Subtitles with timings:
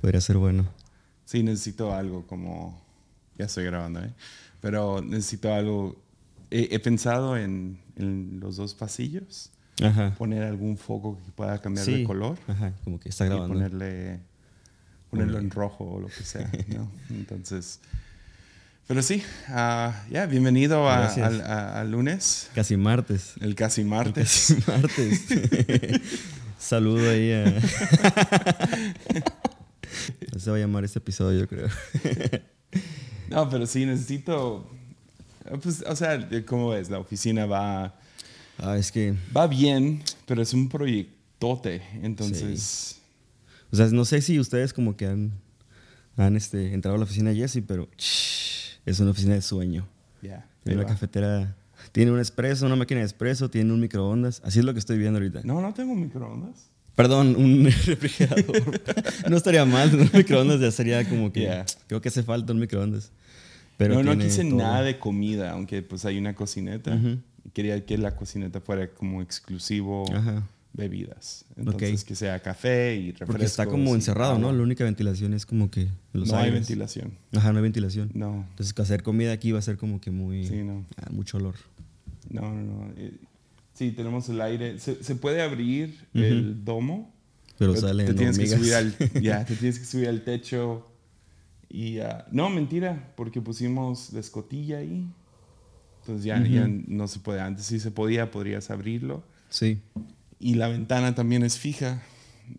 [0.00, 0.68] Podría ser bueno.
[1.24, 2.80] Sí, necesito algo como...
[3.36, 4.12] Ya estoy grabando, ¿eh?
[4.60, 6.00] Pero necesito algo...
[6.50, 9.50] He, he pensado en, en, los dos pasillos.
[9.82, 10.14] Ajá.
[10.16, 11.98] Poner algún foco que pueda cambiar Sí.
[11.98, 12.38] de color.
[12.48, 13.54] Ajá, como que está Y grabando.
[13.54, 14.20] ponerle...
[15.10, 16.90] Ponerlo en rojo o lo que sea, ¿no?
[17.10, 17.80] Entonces...
[18.86, 23.34] Pero sí, ah, ya, bienvenido a, al- a- al lunes, Casi martes.
[23.42, 24.54] el casi martes.
[24.56, 26.00] Casi martes.
[26.58, 27.44] Saludo ahí a...
[30.38, 31.68] Así se va a llamar este episodio, yo creo.
[33.28, 34.66] No, pero sí necesito.
[35.62, 36.88] Pues, o sea, ¿cómo ves?
[36.88, 37.94] La oficina va,
[38.56, 39.14] Ah, es que...
[39.36, 41.82] va bien, pero es un proyectote.
[42.02, 43.00] Entonces,
[43.70, 45.32] O sea, no sé si ustedes como que han,
[46.16, 49.86] han este, entrado a la oficina de Jesse, pero shh, es una oficina de sueño.
[50.22, 50.36] ya.
[50.36, 50.94] ahí Tiene una va.
[50.94, 51.56] cafetera,
[51.92, 54.40] tiene un espresso, una máquina de espresso, tiene un microondas.
[54.44, 55.42] Así es lo que estoy viendo ahorita.
[55.44, 56.67] No, no tengo microondas.
[56.98, 58.80] Perdón, un refrigerador.
[59.30, 61.40] no estaría mal, un microondas ya sería como que...
[61.42, 61.64] Yeah.
[61.86, 63.12] Creo que hace falta un microondas.
[63.76, 64.56] Pero no, no quise todo.
[64.56, 66.92] nada de comida, aunque pues hay una cocineta.
[66.96, 67.18] Ujú.
[67.54, 70.42] Quería que la cocineta fuera como exclusivo Ajá.
[70.72, 71.44] bebidas.
[71.56, 72.08] Entonces, Ok.
[72.08, 73.26] que sea café y refrescos.
[73.28, 74.52] Porque está como encerrado, ¿no?
[74.52, 76.62] La única ventilación es como que los No hay aires.
[76.62, 77.12] ventilación.
[77.36, 78.10] Ajá, no hay ventilación.
[78.12, 80.44] No, Entonces, hacer comida aquí va a ser como que muy...
[80.48, 80.84] sí, no.
[80.96, 81.54] ah, mucho olor.
[82.28, 82.94] No, no, no.
[83.78, 84.78] Sí, tenemos el aire.
[84.80, 87.14] Se, se puede abrir el domo.
[87.58, 90.86] Pero Pero salen te tienes que subir al ya te tienes que subir al techo
[91.68, 95.06] y ah, no mentira porque pusimos la escotilla ahí
[96.00, 99.80] entonces ya, ya no se puede antes sí se podía podrías abrirlo Sí.
[100.38, 102.00] y la ventana también es fija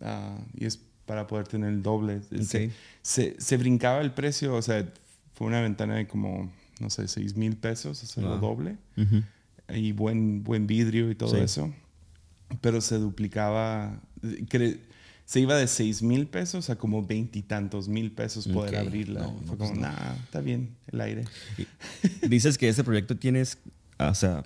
[0.02, 2.72] ah, y es para poder tener el doble se, Ok.
[3.02, 4.86] se, se brincaba el precio o sea
[5.34, 8.40] fue una ventana de como no sé seis mil pesos hacerlo Wow.
[8.56, 9.22] doble Ujú.
[9.74, 11.40] Y buen, buen vidrio y todo Sí.
[11.40, 11.72] eso.
[12.60, 14.78] Pero se duplicaba, cre-
[15.24, 18.80] se iba de 6 mil pesos a como veintitantos mil pesos poder Ok.
[18.88, 19.20] abrirla.
[19.20, 19.88] No, no, Fue pues como, no.
[19.88, 21.24] nah, está bien, el aire.
[22.28, 23.58] Dices que ese proyecto tienes,
[23.98, 24.42] o sea,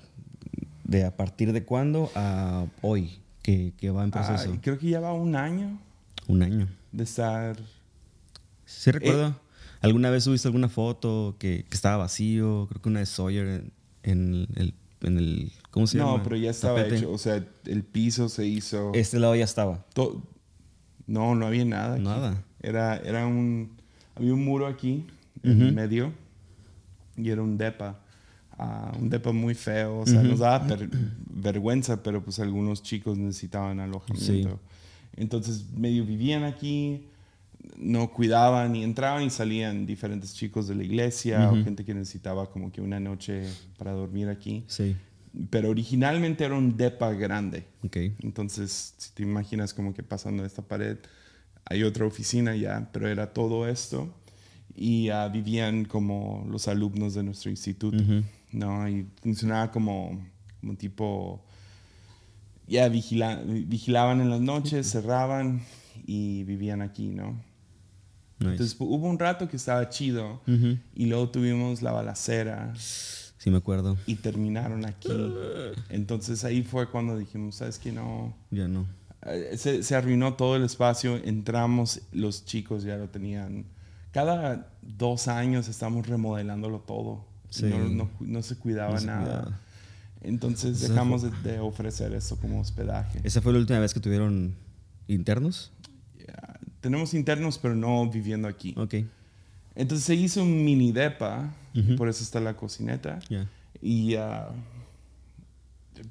[0.84, 4.52] de a partir de cuándo a hoy que, que va en proceso.
[4.54, 5.78] Ah, creo que ya va un año
[6.28, 6.68] Un año.
[6.92, 7.56] de estar...
[8.66, 9.38] ¿Sí recuerdo?
[9.80, 12.66] ¿Alguna vez subiste alguna foto que, que estaba vacío?
[12.70, 13.72] Creo que una de Sawyer en,
[14.02, 15.52] en el, en el...
[15.70, 16.18] ¿Cómo se llama?
[16.18, 16.96] No, pero ya estaba Tapete.
[16.98, 17.12] hecho.
[17.12, 18.92] O sea, el piso se hizo...
[18.94, 19.84] Este lado ya estaba.
[19.94, 20.22] to-
[21.06, 21.94] no, no había nada.
[21.94, 22.04] aquí.
[22.04, 22.42] Nada.
[22.60, 23.70] Era, era un...
[24.16, 25.04] Había un muro aquí,
[25.42, 26.12] en medio,
[27.16, 27.98] y era un depa.
[28.52, 29.98] ah, un depa muy feo.
[29.98, 30.64] O sea, nos daba
[31.28, 34.60] vergüenza, pero pues algunos chicos necesitaban alojamiento.
[35.16, 37.06] Entonces, medio vivían aquí,
[37.76, 42.50] no cuidaban y entraban y salían diferentes chicos de la iglesia o gente que necesitaba
[42.50, 43.44] como que una noche
[43.78, 44.64] para dormir aquí.
[44.66, 44.96] Sí.
[45.50, 47.66] Pero originalmente era un depa grande.
[47.82, 47.96] Ok.
[48.20, 50.98] Entonces, si te imaginas como que pasando esta pared,
[51.64, 54.14] hay otra oficina ya, pero era todo esto.
[54.76, 57.96] Y ah, vivían como los alumnos de nuestro instituto,
[58.52, 58.88] ¿no?
[58.88, 60.20] Y funcionaba como,
[60.60, 61.44] como tipo,
[62.66, 65.62] ya vigila- vigilaban en las noches, cerraban
[66.06, 67.40] y vivían aquí, ¿no?
[68.38, 68.52] Nice.
[68.52, 70.78] Entonces hu- hubo un rato que estaba chido Ujú.
[70.94, 73.96] y luego tuvimos la balacera Sí, me acuerdo.
[74.06, 75.08] y terminaron aquí.
[75.88, 77.92] Entonces ahí fue cuando dijimos, ¿sabes qué?
[77.92, 78.86] No, Ya no.
[79.26, 83.66] eh, se, se arruinó todo el espacio, entramos, los chicos ya lo tenían.
[84.12, 87.24] Cada dos años estamos remodelándolo todo.
[87.50, 87.66] Sí.
[87.66, 89.22] No, no- no se cuidaba No se nada.
[89.24, 89.60] cuidaba.
[90.22, 93.20] Entonces Eso dejamos de, de ofrecer esto como hospedaje.
[93.24, 94.54] ¿Esa fue la última vez que tuvieron
[95.06, 95.70] internos?
[96.84, 98.74] Tenemos internos, pero no viviendo aquí.
[98.76, 98.96] Ok.
[99.74, 101.50] Entonces se hizo un mini depa,
[101.96, 103.20] por eso está la cocineta.
[103.30, 103.48] Ya.
[103.80, 104.50] Y, ah,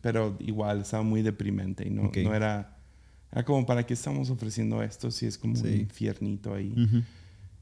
[0.02, 2.18] pero igual estaba muy deprimente y no, Ok.
[2.24, 2.76] no era,
[3.32, 5.82] era como para qué estamos ofreciendo esto si es como un Sí.
[5.82, 6.74] infiernito ahí.
[6.76, 7.04] Ujú.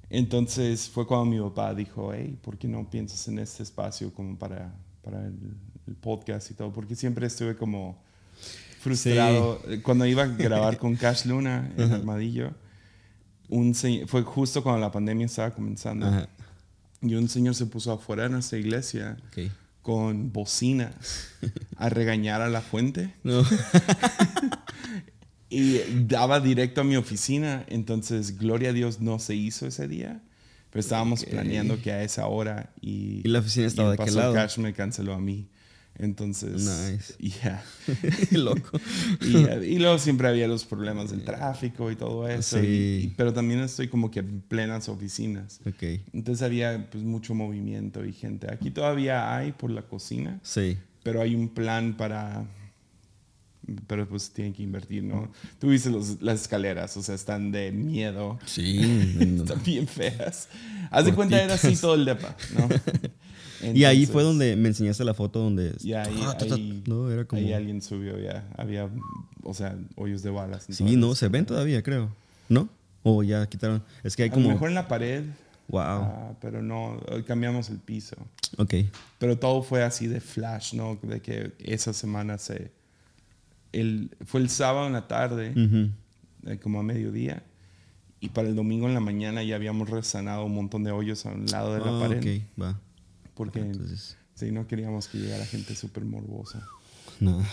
[0.09, 4.37] Entonces fue cuando mi papá dijo, hey, ¿por qué no piensas en este espacio como
[4.37, 4.73] para,
[5.03, 5.35] para el,
[5.87, 6.71] el podcast y todo?
[6.71, 7.97] Porque siempre estuve como
[8.79, 9.61] frustrado.
[9.67, 12.53] Eh, Cuando iba a grabar con Cash Luna en Armadillo,
[13.51, 13.75] un
[14.07, 16.07] fue justo cuando la pandemia estaba comenzando.
[16.07, 16.27] Ajá.
[17.01, 19.17] Y un señor se puso afuera de nuestra iglesia
[19.81, 21.29] con bocinas
[21.77, 23.43] a regañar a la fuente No.
[25.49, 27.65] y daba directo a mi oficina.
[27.67, 30.21] Entonces, gloria a Dios, no se hizo ese día.
[30.69, 34.11] Pero estábamos planeando que a esa hora y, ¿Y la oficina estaba el de qué
[34.11, 34.33] lado?
[34.33, 35.49] Cash me canceló a mí.
[36.01, 37.13] Entonces, Nice.
[37.43, 37.63] ya.
[38.31, 38.79] Loco.
[39.21, 39.37] Y,
[39.75, 42.59] y luego siempre había los problemas del tráfico y todo eso.
[42.59, 42.65] Sí.
[43.11, 45.59] y- pero también estoy como que en plenas oficinas.
[45.65, 46.01] Ok.
[46.13, 48.51] Entonces había pues, mucho movimiento y gente.
[48.51, 50.77] Aquí todavía hay por la cocina, Sí.
[51.03, 52.45] pero hay un plan para
[53.87, 55.31] pero pues tienen que invertir, ¿no?
[55.59, 58.39] Tú viste los, las escaleras, o sea, están de miedo.
[58.45, 58.79] Sí.
[59.39, 60.49] están bien feas.
[60.89, 62.67] Haz de cuenta, era así todo el depa, ¿no?
[63.73, 65.75] Y ahí fue donde me enseñaste la foto donde...
[65.81, 67.41] Y ahí, ahí, no, era como...
[67.41, 68.47] ahí alguien subió ya.
[68.57, 68.89] Había,
[69.43, 70.65] o sea, hoyos de balas.
[70.69, 72.09] Sí, no, se ven todavía, creo.
[72.49, 72.69] ¿No?
[73.03, 73.83] O ya quitaron.
[74.03, 74.45] Es que hay como...
[74.45, 75.23] A lo mejor en la pared.
[75.67, 75.81] Wow.
[75.81, 78.15] Ah, pero no, cambiamos el piso.
[78.57, 78.73] Ok.
[79.19, 80.99] Pero todo fue así de flash, ¿no?
[81.01, 82.71] De que esa semana se...
[83.71, 85.53] El, fue el sábado en la tarde,
[86.45, 87.43] eh, como a mediodía.
[88.19, 91.29] Y para el domingo en la mañana ya habíamos resanado un montón de hoyos a
[91.31, 92.41] un lado de la Ah, pared.
[92.61, 92.79] va.
[93.41, 96.63] Porque Entonces, sí, no queríamos que llegara gente súper morbosa.
[97.19, 97.43] no.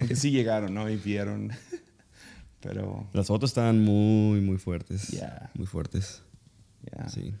[0.00, 0.90] Aunque sí llegaron, ¿no?
[0.90, 1.52] Y vieron.
[2.60, 5.06] Pero, Las fotos estaban muy, muy fuertes.
[5.08, 5.50] Ya.
[5.54, 6.20] Muy fuertes.
[6.82, 7.08] ya.
[7.08, 7.32] Sí.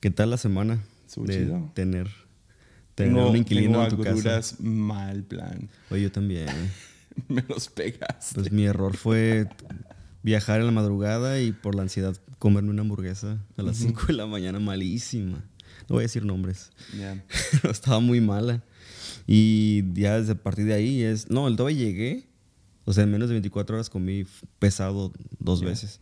[0.00, 0.82] ¿Qué tal la semana
[1.16, 1.70] de chido.
[1.72, 2.08] tener,
[2.96, 4.56] tener Tengo, un inquilino tengo en tu casa?
[4.58, 5.68] mal plan.
[5.90, 6.48] Oye, yo también.
[7.28, 8.32] Me los pegas.
[8.34, 9.46] Pues mi error fue
[10.24, 14.12] viajar en la madrugada y por la ansiedad comerme una hamburguesa a las 5 de
[14.14, 15.44] la mañana malísima.
[15.88, 16.70] No voy a decir nombres,
[17.52, 18.62] pero estaba muy mala.
[19.26, 21.30] Y ya desde a partir de ahí es...
[21.30, 22.26] No, el doble llegué,
[22.84, 24.24] o sea, en menos de 24 horas comí
[24.58, 25.66] pesado dos Ya.
[25.68, 26.00] veces.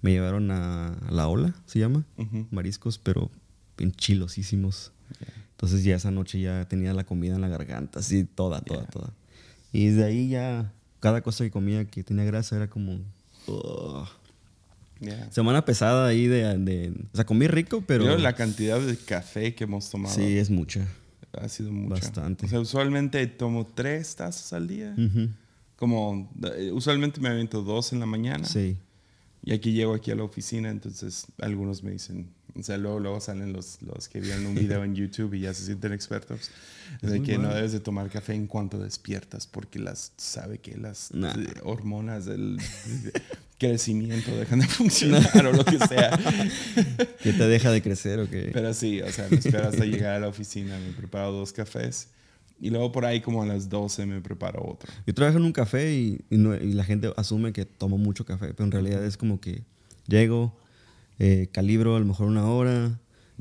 [0.00, 2.46] Me llevaron a, a La Ola, se llama, Ujú.
[2.50, 3.30] mariscos, pero
[3.78, 4.92] bien chilosísimos.
[5.52, 9.12] Entonces ya esa noche ya tenía la comida en la garganta, así toda, toda, toda.
[9.72, 12.98] Y desde ahí ya cada cosa que comía que tenía grasa era como...
[15.30, 18.16] Semana pesada ahí de, de- O sea, comí rico, pero...
[18.18, 20.86] La cantidad de café que hemos tomado Sí, es mucha.
[21.32, 21.94] ha sido mucha.
[21.94, 22.46] Bastante.
[22.46, 24.94] O sea, usualmente tomo tres tazas al día.
[25.76, 28.44] Como, eh, usualmente me aviento dos en la mañana.
[28.46, 28.76] Sí.
[29.44, 33.20] Y aquí llego aquí a la oficina, entonces algunos me dicen, o sea, luego, luego
[33.20, 36.48] salen los, los que vieron un video en YouTube y ya se sienten expertos,
[37.00, 41.12] de que no debes de tomar café en cuanto despiertas, porque las, sabe que las
[41.12, 41.32] Nah.
[41.36, 42.58] eh, hormonas del
[43.68, 46.18] crecimiento dejan de funcionar o lo que sea.
[47.22, 48.50] ¿Qué te deja de crecer o qué?
[48.52, 52.08] Pero sí, o sea, me espero hasta llegar a la oficina, me preparo dos cafés
[52.60, 54.92] y luego por ahí como a las 12 me preparo otro.
[55.06, 58.24] Yo trabajo en un café y, y no- y la gente asume que tomo mucho
[58.24, 59.62] café, pero en realidad es como que
[60.08, 60.56] llego,
[61.18, 62.98] eh, calibro a lo mejor una hora,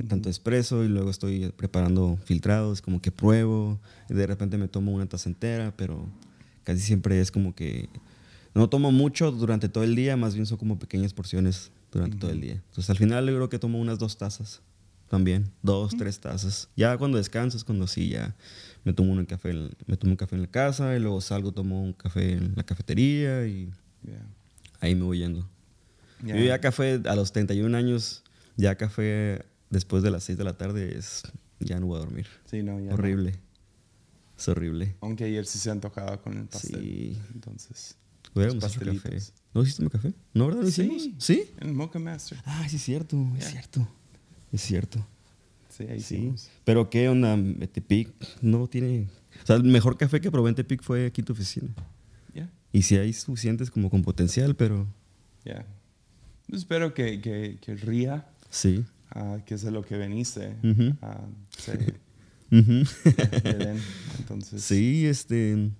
[0.08, 3.80] tanto expreso, y luego estoy preparando filtrados, como que pruebo,
[4.10, 6.08] y de repente me tomo una taza entera, pero
[6.64, 7.90] casi siempre es como que
[8.54, 12.32] no tomo mucho durante todo el día, más bien son como pequeñas porciones durante todo
[12.32, 12.54] el día.
[12.54, 14.62] Entonces al final yo creo que tomo unas dos tazas
[15.10, 16.70] también, dos, tres tazas.
[16.76, 18.34] Ya cuando descanso es cuando sí, ya
[18.86, 19.54] me tomo un café,
[19.86, 22.64] me tomo un café en la casa y luego salgo, tomo un café en la
[22.64, 23.70] cafetería y
[24.04, 24.26] Ya.
[24.80, 25.48] ahí me voy yendo.
[26.26, 26.36] Ya.
[26.38, 28.24] Yo ya café a los 31 años,
[28.56, 31.24] ya café después de las 6 de la tarde es,
[31.60, 32.28] ya no voy a dormir.
[32.46, 32.94] Sí, no, ya no.
[32.94, 33.36] horrible.
[34.38, 34.96] Es horrible.
[35.02, 36.82] Aunque ayer sí se antojaba con el pastel.
[36.82, 37.18] Sí.
[37.34, 37.96] Entonces,
[38.34, 39.20] Hubiéramos hecho café.
[39.54, 40.14] ¿No hiciste café?
[40.34, 40.62] ¿No, verdad?
[40.64, 40.84] ¿Lo Sí.
[40.84, 41.10] hicimos?
[41.24, 41.44] ¿Sí?
[41.60, 42.38] en Mocha Master.
[42.46, 43.52] Ah, sí es cierto, es Ya.
[43.52, 43.88] cierto.
[44.52, 45.06] Es cierto.
[45.70, 46.16] Sí, ahí Sí.
[46.16, 46.50] hicimos.
[46.64, 47.38] Pero qué onda,
[47.72, 48.10] Tepic
[48.42, 49.08] no tiene...
[49.44, 51.70] O sea, el mejor café que probé en Tepic fue aquí en tu oficina.
[52.34, 54.88] Ya, Y si hay suficientes como con potencial, pero
[55.46, 55.66] ya.
[56.52, 58.84] Espero que, que, que Ría, sí.
[59.12, 60.56] ah, que es de lo que veniste,
[61.58, 61.96] se
[62.52, 62.84] Ujú.
[63.44, 63.78] le den.
[64.20, 65.72] Entonces, sí, este...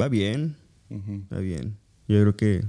[0.00, 0.56] Va bien,
[0.90, 1.76] va bien.
[2.08, 2.64] Yo creo que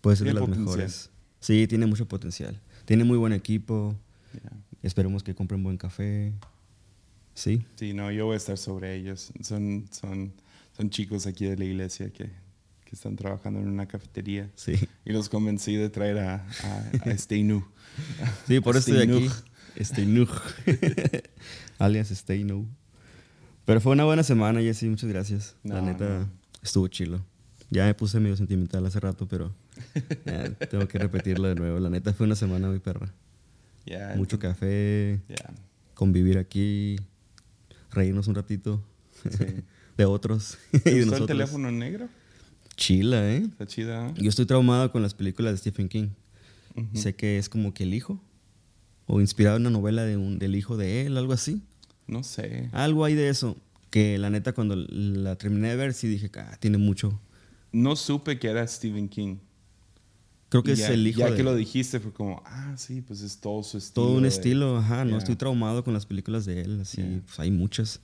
[0.00, 0.64] puede ser de las potencial.
[0.64, 1.10] mejores.
[1.40, 2.60] Sí, tiene mucho potencial.
[2.84, 3.96] Tiene muy buen equipo.
[4.82, 6.32] Esperemos que compren buen café.
[7.34, 7.64] Sí.
[7.76, 9.32] Sí, no, yo voy a estar sobre ellos.
[9.42, 10.32] Son, son,
[10.76, 14.50] son chicos aquí de la iglesia que, que están trabajando en una cafetería.
[14.54, 14.74] Sí.
[15.04, 17.64] Y los convencí de traer a, a, a Steinu.
[18.46, 19.28] Sí, por eso estoy aquí.
[19.82, 20.28] Steinug.
[21.78, 22.66] Alias Steinu.
[23.64, 24.88] Pero fue una buena semana, Jessy.
[24.88, 25.56] Muchas gracias.
[25.64, 26.30] la neta, no.
[26.62, 27.20] estuvo chilo.
[27.70, 29.54] Ya me puse medio sentimental hace rato, pero
[30.70, 31.78] tengo que repetirlo de nuevo.
[31.80, 33.12] La neta fue una semana muy perra.
[33.84, 35.54] Ya, Mucho café, Ya,
[35.94, 36.96] convivir aquí,
[37.92, 38.82] reírnos un ratito
[39.22, 39.44] sí.
[39.96, 42.08] de otros ¿Te y de el teléfono negro?
[42.76, 43.38] Chila, ¿eh?
[43.38, 44.08] Está chida.
[44.08, 44.14] ¿eh?
[44.16, 46.08] Yo estoy traumado con las películas de Stephen King.
[46.92, 48.20] Sé que es como que el hijo.
[49.06, 51.62] O inspirado en una novela de un, del hijo de él, algo así.
[52.06, 52.68] No sé.
[52.72, 53.56] Algo hay de eso.
[53.88, 57.18] Que la neta, cuando la terminé de ver, sí dije, ah, tiene mucho.
[57.76, 59.36] No supe que era Stephen King.
[60.48, 62.74] Creo que Y es ya, el hijo Ya de que lo dijiste, fue como, ah,
[62.76, 64.06] sí, pues es todo su estilo.
[64.06, 64.76] todo un de- estilo.
[64.78, 66.80] Ajá, no estoy traumado con las películas de él.
[66.80, 68.00] Así, pues hay muchas.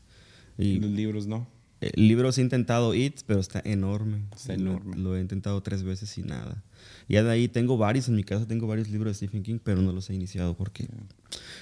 [0.59, 1.47] Y los libros no.
[1.81, 4.25] el libro sí he intentado It, pero está enorme.
[4.35, 4.97] Está Lo- enorme.
[4.99, 6.63] Lo, he intentado tres veces y nada.
[7.09, 9.81] Ya de ahí tengo varios en mi casa, tengo varios libros de Stephen King, pero
[9.83, 10.89] no los he iniciado porque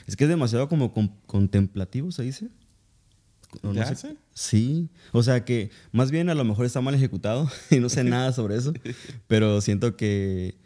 [0.07, 2.49] es que es demasiado como con- contemplativo, se dice.
[3.63, 4.17] No, ¿Ya sé-?
[4.33, 8.05] Sí, o sea que más bien a lo mejor está mal ejecutado y no sé
[8.05, 8.73] nada sobre eso,
[9.27, 10.57] pero siento que,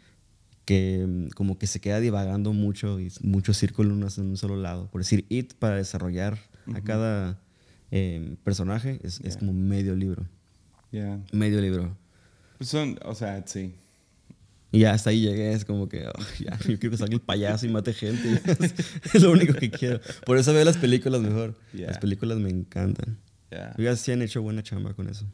[0.65, 4.89] que mm, como que se queda divagando mucho y mucho círculo en un, solo lado.
[4.91, 6.37] Por decir, It para desarrollar
[6.73, 7.39] a cada
[7.91, 9.39] eh, personaje es, es Ya.
[9.39, 10.27] como medio libro,
[10.91, 11.19] Ya.
[11.31, 11.97] medio libro.
[12.57, 13.75] Pues son, o sea, sí.
[14.75, 17.21] Y ya hasta ahí llegué, es como que, "Oh, ya, yo quiero que salga el
[17.21, 18.41] payaso y mate gente.
[19.13, 20.01] es lo único que quiero.
[20.25, 21.55] Por eso veo las películas mejor.
[21.73, 23.17] Las películas me encantan.
[23.51, 23.73] Ya.
[23.77, 25.25] Oiga, sí han hecho buena chamba con eso.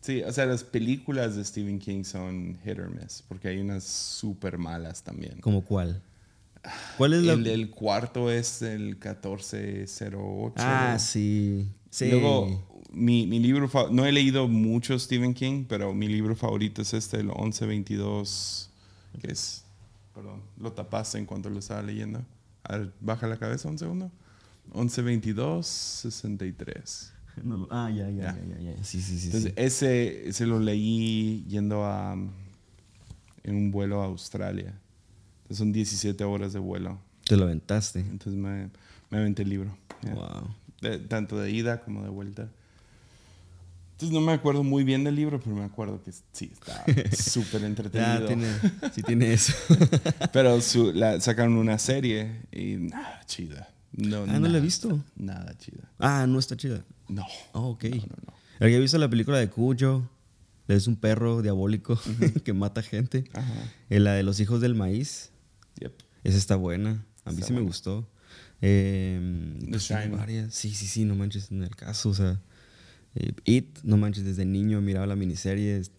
[0.00, 3.82] Sí, o sea, las películas de Stephen King son hit or miss, porque hay unas
[3.82, 5.40] súper malas también.
[5.40, 6.00] ¿Como cuál?
[6.96, 7.32] ¿Cuál es la...?
[7.32, 10.54] El, el cuarto es el 1408.
[10.58, 11.66] Ah, sí.
[11.90, 12.10] Sí.
[12.10, 16.94] Luego, mi, mi libro, no he leído mucho Stephen King, pero mi libro favorito es
[16.94, 18.67] este, el 1122,
[19.18, 19.64] que es,
[20.14, 22.24] perdón, lo tapaste en cuanto lo estaba leyendo.
[22.64, 24.10] A ver, baja la cabeza un segundo.
[24.74, 27.12] 1122, 63.
[27.44, 28.36] No ah, ya, ya, Ya.
[28.36, 28.84] ya, ya, ya.
[28.84, 29.26] Sí, sí, sí.
[29.26, 29.62] Entonces, sí.
[29.62, 32.12] ese, ese lo leí yendo a,
[33.44, 34.74] en un vuelo a Australia.
[35.42, 36.98] Entonces, son 17 horas de vuelo.
[37.24, 38.00] Te lo aventaste.
[38.00, 38.70] Entonces, me,
[39.10, 39.76] me aventé el libro.
[40.02, 40.48] Wow.
[40.80, 42.50] De- tanto de ida como de vuelta.
[43.98, 46.84] Entonces no me acuerdo muy bien del libro, pero me acuerdo que sí, está
[47.20, 48.20] súper entretenido.
[48.20, 48.46] Ya, tiene,
[48.94, 49.52] sí tiene eso.
[50.32, 53.68] Pero su- la, sacaron una serie y nada chida.
[53.90, 55.02] No, Ah, no la he visto.
[55.16, 55.90] Nada chida.
[55.98, 56.84] Ah, no está chida.
[57.08, 57.26] No.
[57.50, 57.84] Oh, ok.
[57.86, 58.32] No, no, no.
[58.60, 60.08] Había visto la película de Cuyo.
[60.68, 61.98] Es un perro diabólico
[62.44, 63.24] que mata gente.
[63.32, 63.52] Ajá.
[63.90, 65.30] Eh, La de los hijos del maíz.
[65.80, 65.92] Yep.
[66.22, 67.04] Esa está buena.
[67.24, 68.08] A mí Está sí me gustó.
[68.60, 70.18] Eh, The pues, tiene Shining.
[70.18, 70.54] varias.
[70.54, 72.10] Sí, sí, sí, no manches en el caso.
[72.10, 72.40] O sea,
[73.44, 75.78] It, no manches, desde niño miraba la miniserie.
[75.78, 75.90] es-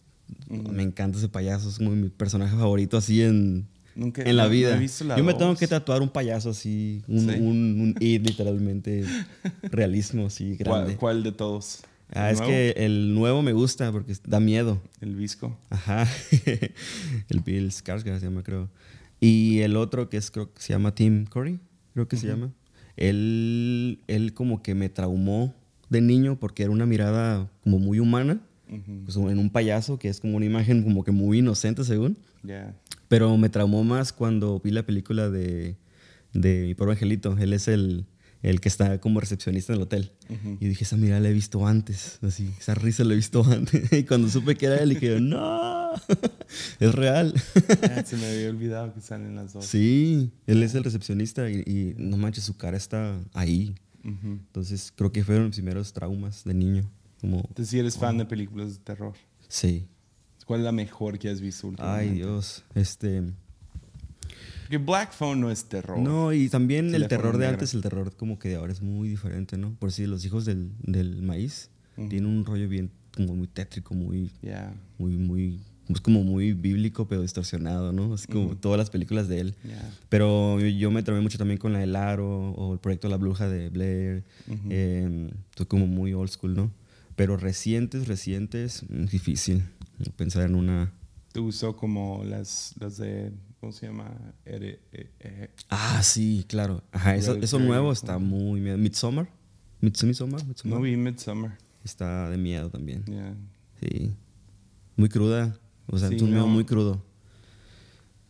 [0.47, 1.69] Me encanta ese payaso.
[1.69, 4.79] Es como mi personaje favorito así en, Nunca- en la vida.
[5.05, 7.01] la Yo me tengo que tatuar un payaso así.
[7.07, 7.35] Un, ¿Sí?
[7.39, 9.03] un, un It, literalmente.
[9.63, 10.95] realismo así, grande.
[10.95, 11.81] ¿Cuál, cuál de todos?
[12.11, 12.51] Ah, ¿El es nuevo?
[12.51, 14.81] que el nuevo me gusta porque da miedo.
[15.01, 15.57] El visco.
[15.69, 16.07] Ajá.
[17.29, 18.69] el Bill Skarsgård se llama, creo.
[19.19, 21.59] Y el otro que es, creo que se llama Tim Curry,
[21.93, 22.51] creo que se llama.
[22.97, 25.53] Él, él como que me traumó
[25.89, 29.01] de niño porque era una mirada como muy humana, Ujú.
[29.05, 32.17] pues, en un payaso que es como una imagen como que muy inocente según.
[32.43, 32.75] Ya.
[33.07, 35.75] Pero me traumó más cuando vi la película de,
[36.33, 37.35] de Mi Pobre Angelito.
[37.39, 38.05] Él es el,
[38.43, 40.11] el que está como recepcionista en el hotel.
[40.29, 40.57] Ujú.
[40.59, 42.19] Y dije, esa mirada la he visto antes.
[42.21, 43.91] Así, esa risa la he visto antes.
[43.97, 45.91] y cuando supe que era él, dije, no,
[46.79, 47.33] es real.
[47.81, 49.65] Ah, se me había olvidado que salen las dos.
[49.65, 53.73] sí, él es el recepcionista y, y no manches, su cara está ahí.
[54.03, 56.89] Entonces creo que fueron mis primeros traumas de niño.
[57.21, 59.13] Como, Entonces, si eres fan de películas de terror,
[59.47, 59.87] sí.
[60.45, 62.09] ¿cuál es la mejor que has visto últimamente?
[62.11, 62.63] Ay, Dios.
[62.75, 63.21] Este.
[64.61, 65.97] Porque Black Phone no es terror.
[65.99, 69.09] No, y también el terror de antes, el terror como que de ahora es muy
[69.09, 69.73] diferente, ¿no?
[69.79, 72.09] Por si los hijos del, del maíz Ujú.
[72.09, 74.31] tienen un rollo bien, como muy tétrico, muy,
[74.97, 75.59] muy, muy,
[75.89, 78.13] es como muy bíblico, pero distorsionado, ¿no?
[78.13, 79.55] Así como todas las películas de él.
[79.67, 79.91] Ya.
[80.09, 83.47] Pero yo, me traumé mucho también con la del Aro o el proyecto La Bruja
[83.47, 84.23] de Blair.
[84.69, 86.71] Eh, estoy como muy old school, ¿no?
[87.15, 89.63] Pero recientes, recientes, mm, difícil
[90.15, 90.93] pensar en una...
[91.33, 94.11] ¿Te gustó como las, las de, ¿cómo se llama?
[94.45, 96.81] Ere- eh, eh, Ah, sí, claro.
[96.91, 98.61] Ajá, eso, eso nuevo está muy...
[98.61, 98.77] miedo.
[98.77, 99.27] Midsommar.
[99.81, 100.45] Mids- Midsommar.
[100.45, 100.77] Midsommar.
[100.79, 101.51] no vi Midsummer.
[101.83, 103.03] Está de miedo también.
[103.07, 103.33] Ya.
[103.81, 104.11] Sí.
[104.95, 105.57] Muy cruda.
[105.89, 106.51] O sea, Sí, es un miedo no.
[106.53, 107.01] muy crudo.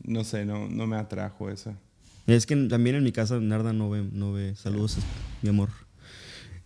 [0.03, 1.77] No sé, no, no me atrajo esa.
[2.25, 4.55] Es que también en mi casa Narda no ve, no ve.
[4.55, 4.97] Saludos,
[5.41, 5.69] mi amor.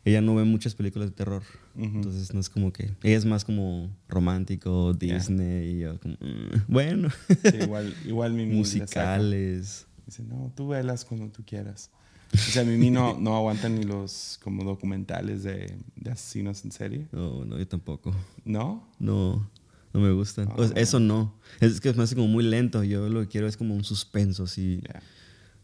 [0.05, 1.43] Ella no ve muchas películas de terror.
[1.77, 2.91] Entonces no es como que.
[3.01, 4.93] Ella es más como romántico.
[4.93, 5.71] Disney.
[5.75, 6.15] Y yo como.
[6.15, 7.09] mm, bueno.
[7.29, 8.45] Sí, igual, igual mi.
[8.45, 9.87] Musicales.
[10.05, 11.89] Dice, no, tú velas cuando tú quieras.
[12.33, 16.71] O sea, a mí no, no aguantan ni los como documentales de, de asesinos en
[16.71, 17.07] serie.
[17.11, 18.13] No, no, yo tampoco.
[18.43, 18.85] ¿No?
[18.99, 19.47] No,
[19.93, 20.49] no me gustan.
[20.55, 20.79] O sea, Ah.
[20.79, 21.37] eso no.
[21.59, 22.83] Es que me hace como muy lento.
[22.83, 24.81] Yo lo que quiero es como un suspenso, así.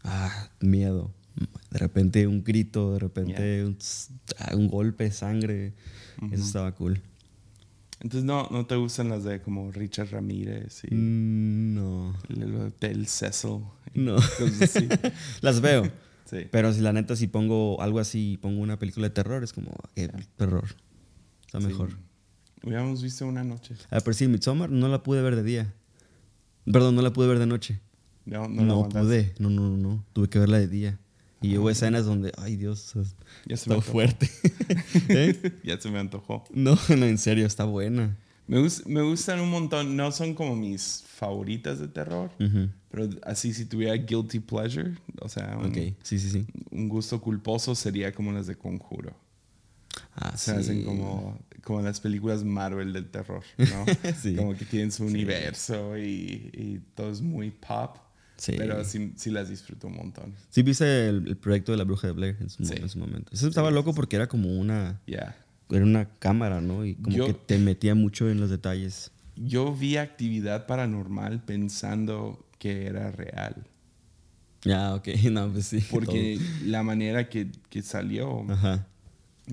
[0.04, 1.12] Ah, miedo.
[1.70, 3.76] De repente un grito, de repente un,
[4.38, 5.74] ah, un golpe, sangre.
[6.30, 7.00] Eso estaba cool.
[8.00, 12.16] Entonces, no, no te gustan las de como Richard Ramírez y Mm, no.
[12.80, 13.60] el Cecil.
[13.94, 14.16] No.
[15.42, 15.84] Las veo.
[16.24, 16.46] Sí.
[16.50, 19.72] Pero si la neta, si pongo algo así, pongo una película de terror, es como,
[19.96, 20.64] eh, terror.
[21.46, 21.66] Está Sí.
[22.62, 23.74] Hubiéramos visto una noche.
[23.90, 25.74] Ah, pero sí, Midsommar no la pude ver de día.
[26.70, 27.80] Perdón, no la pude ver de noche.
[28.26, 29.34] No, no, No, pude.
[29.38, 30.04] No, no, no, no.
[30.12, 30.98] Tuve que verla de día.
[31.42, 32.92] Y hubo escenas donde, ay Dios,
[33.46, 34.30] Ya se está fuerte.
[35.08, 35.58] ¿Eh?
[35.64, 36.44] Ya se me antojó.
[36.52, 38.18] No, no, en serio, está buena.
[38.46, 39.96] Me, me gustan un montón.
[39.96, 42.30] No son como mis favoritas de terror.
[42.90, 46.46] Pero así, si tuviera guilty pleasure, o sea, un, sí, sí, sí.
[46.70, 49.14] un gusto culposo sería como las de Conjuro.
[50.14, 50.58] Ah, Se sí.
[50.58, 53.84] hacen como, como las películas Marvel del terror, ¿no?
[54.22, 54.34] Sí.
[54.36, 57.96] Como que tienen su universo y, y todo es muy pop.
[58.36, 58.54] Sí.
[58.56, 60.34] Pero sí, sí las disfruto un montón.
[60.48, 62.74] Sí, viste el, el proyecto de la bruja de Blair en su, Sí.
[62.76, 63.30] en su momento.
[63.34, 65.00] Eso estaba loco porque era como una.
[65.06, 65.36] Ya.
[65.70, 66.84] Era una cámara, ¿no?
[66.84, 69.10] Y como Yo- que te metía mucho en los detalles.
[69.36, 73.66] Yo vi actividad paranormal pensando que era real.
[74.62, 75.08] Ya, ok.
[75.30, 75.84] No, pues sí.
[75.90, 78.52] Porque la manera que, que salió, todo.
[78.52, 78.86] Ajá.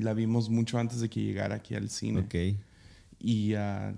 [0.01, 2.21] La vimos mucho antes de que llegara aquí al cine.
[2.21, 2.35] Ok.
[3.19, 3.93] Y ah,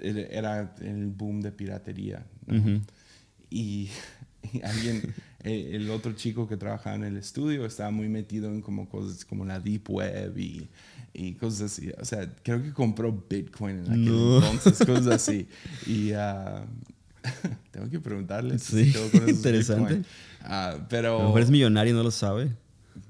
[0.00, 2.24] era el boom de piratería.
[3.50, 3.88] y,
[4.52, 8.60] y alguien, eh, el otro chico que trabajaba en el estudio estaba muy metido en
[8.62, 10.68] como cosas como la deep web y,
[11.14, 11.90] y cosas así.
[12.00, 14.36] O sea, creo que compró Bitcoin en aquel No.
[14.36, 15.48] entonces, cosas así.
[15.86, 16.64] Y ah,
[17.72, 20.02] tengo que preguntarle si Sí, quedó con esos interesante.
[20.42, 22.50] Ah, A lo pero mejor es millonario y no lo sabe.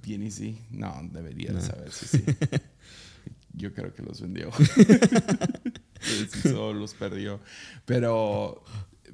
[0.03, 0.59] Bien y sí.
[0.71, 1.61] No, debería de No.
[1.61, 2.25] saber si sí.
[3.55, 4.51] Yo creo que los vendió.
[6.43, 7.41] Solo los perdió.
[7.85, 8.63] Pero,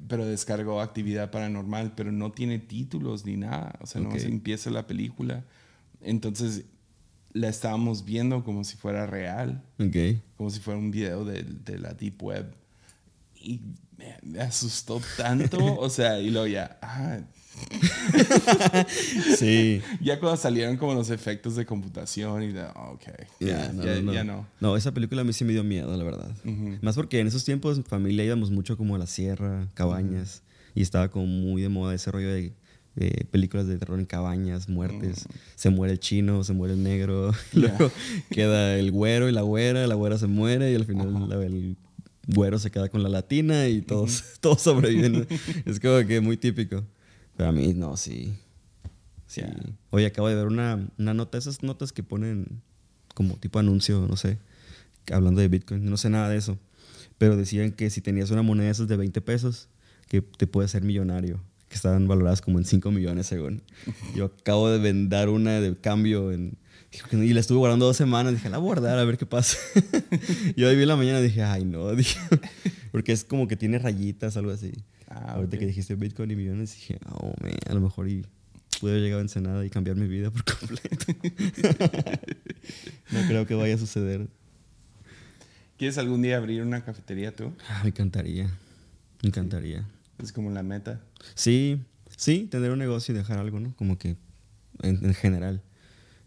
[0.07, 3.73] pero descargó actividad paranormal, pero no tiene títulos ni nada.
[3.81, 5.43] O sea, no se empieza la película.
[6.01, 6.65] Entonces
[7.33, 10.21] la estábamos viendo como si fuera real, Ok.
[10.37, 12.53] como si fuera un video de, de la Deep Web.
[13.35, 13.61] Y
[13.97, 15.57] me, me asustó tanto.
[15.79, 17.19] o sea, y luego ya, ah,
[19.37, 19.81] Sí.
[20.01, 23.03] ya cuando salieron como los efectos de computación y de, ah, ok,
[23.39, 24.23] ya, Ya, no, ya, no, ya
[24.59, 24.77] no.
[24.77, 26.29] esa película a mí sí me dio miedo, la verdad.
[26.81, 30.43] Más porque en esos tiempos, en familia íbamos mucho como a la sierra, cabañas.
[30.73, 32.53] Y estaba como muy de moda ese rollo de,
[33.31, 35.25] películas de terror en cabañas, muertes.
[35.55, 37.31] Se muere el chino, se muere el negro.
[37.53, 37.89] Luego
[38.29, 39.87] queda el güero y la güera.
[39.87, 41.77] La güera se muere y al final la- el
[42.27, 45.27] güero se queda con la latina y todos, todos sobreviven.
[45.65, 46.83] es como que muy típico.
[47.37, 48.33] Pero a mí, no, sí.
[49.27, 49.41] Sí.
[49.41, 49.53] Ya.
[49.89, 52.61] Oye, acabo de ver una, una nota, esas notas que ponen
[53.13, 54.37] como tipo anuncio, no sé,
[55.11, 56.59] hablando de Bitcoin, no sé nada de eso,
[57.17, 59.69] pero decían que si tenías una moneda de esas de 20 pesos,
[60.07, 63.63] que te puedes ser millonario, que estaban valoradas como en 5 millones según.
[64.15, 66.57] Yo acabo de vender una de cambio en...
[67.11, 69.57] Y la estuve guardando dos semanas, dije, la voy a guardar a ver qué pasa.
[70.55, 72.19] Yo ahí vi en la mañana y dije, ay no, dije,
[72.91, 74.71] porque es como que tiene rayitas, algo así.
[75.07, 75.59] Ah, Ahorita ok.
[75.59, 78.25] que dijiste Bitcoin y millones, dije, oh, man, a lo mejor y
[78.79, 81.05] puedo llegar a Ensenada y cambiar mi vida por completo.
[83.11, 84.27] no creo que vaya a suceder.
[85.77, 87.51] ¿Quieres algún día abrir una cafetería tú?
[87.69, 88.45] Ah, me encantaría.
[89.21, 89.85] Me encantaría.
[90.21, 91.01] Es como la meta.
[91.33, 91.81] Sí,
[92.15, 93.75] sí, tener un negocio y dejar algo, ¿no?
[93.75, 94.15] Como que
[94.81, 95.61] en, en general.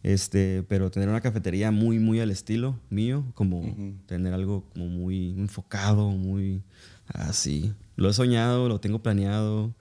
[0.02, 3.74] Este, pero tener una cafetería muy, muy al estilo mío, como
[4.06, 6.62] tener algo como muy enfocado, muy
[7.06, 7.72] así.
[7.96, 9.74] Lo he soñado, lo tengo planeado.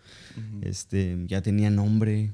[0.61, 2.31] Este, ya tenía nombre.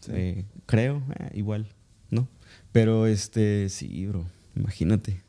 [0.00, 0.12] Sí.
[0.14, 1.66] eh, creo, eh, igual,
[2.10, 2.28] ¿no?
[2.72, 5.22] Pero este, sí, bro, imagínate.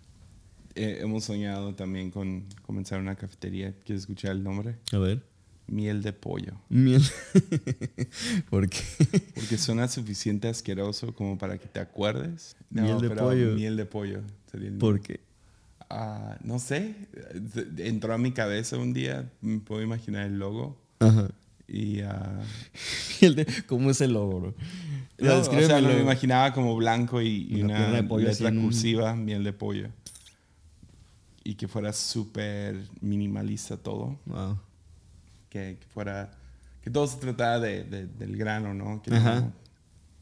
[0.75, 3.73] Eh, hemos soñado también con comenzar una cafetería.
[3.83, 4.77] ¿Quieres escuchar el nombre?
[4.93, 5.23] A ver.
[5.69, 6.53] Miel de pollo.
[6.69, 7.03] Miel.
[8.49, 8.79] ¿Por qué?
[9.35, 12.55] Porque suena suficiente asqueroso como para que te acuerdes.
[12.69, 13.53] Miel de pero pollo.
[13.55, 14.21] Miel de pollo.
[14.79, 15.19] ¿Por qué?
[15.89, 16.95] Ah, no sé.
[17.77, 19.31] Entró a mi cabeza un día.
[19.41, 20.77] Me puedo imaginar el logo.
[20.99, 21.29] Ajá.
[21.67, 21.97] Y.
[23.21, 24.55] de- ¿Cómo es el logo, bro?
[25.19, 25.89] no, o sea, descríbemelo.
[25.95, 29.89] me imaginaba como blanco y, y Una de letra cursiva, miel de pollo.
[31.43, 34.19] Y que fuera súper minimalista todo.
[34.25, 34.57] Wow.
[35.49, 36.31] Que, que fuera.
[36.81, 39.01] Que todo se tratara de, de- del grano, ¿no?
[39.01, 39.41] Que Ajá.
[39.41, 39.53] no-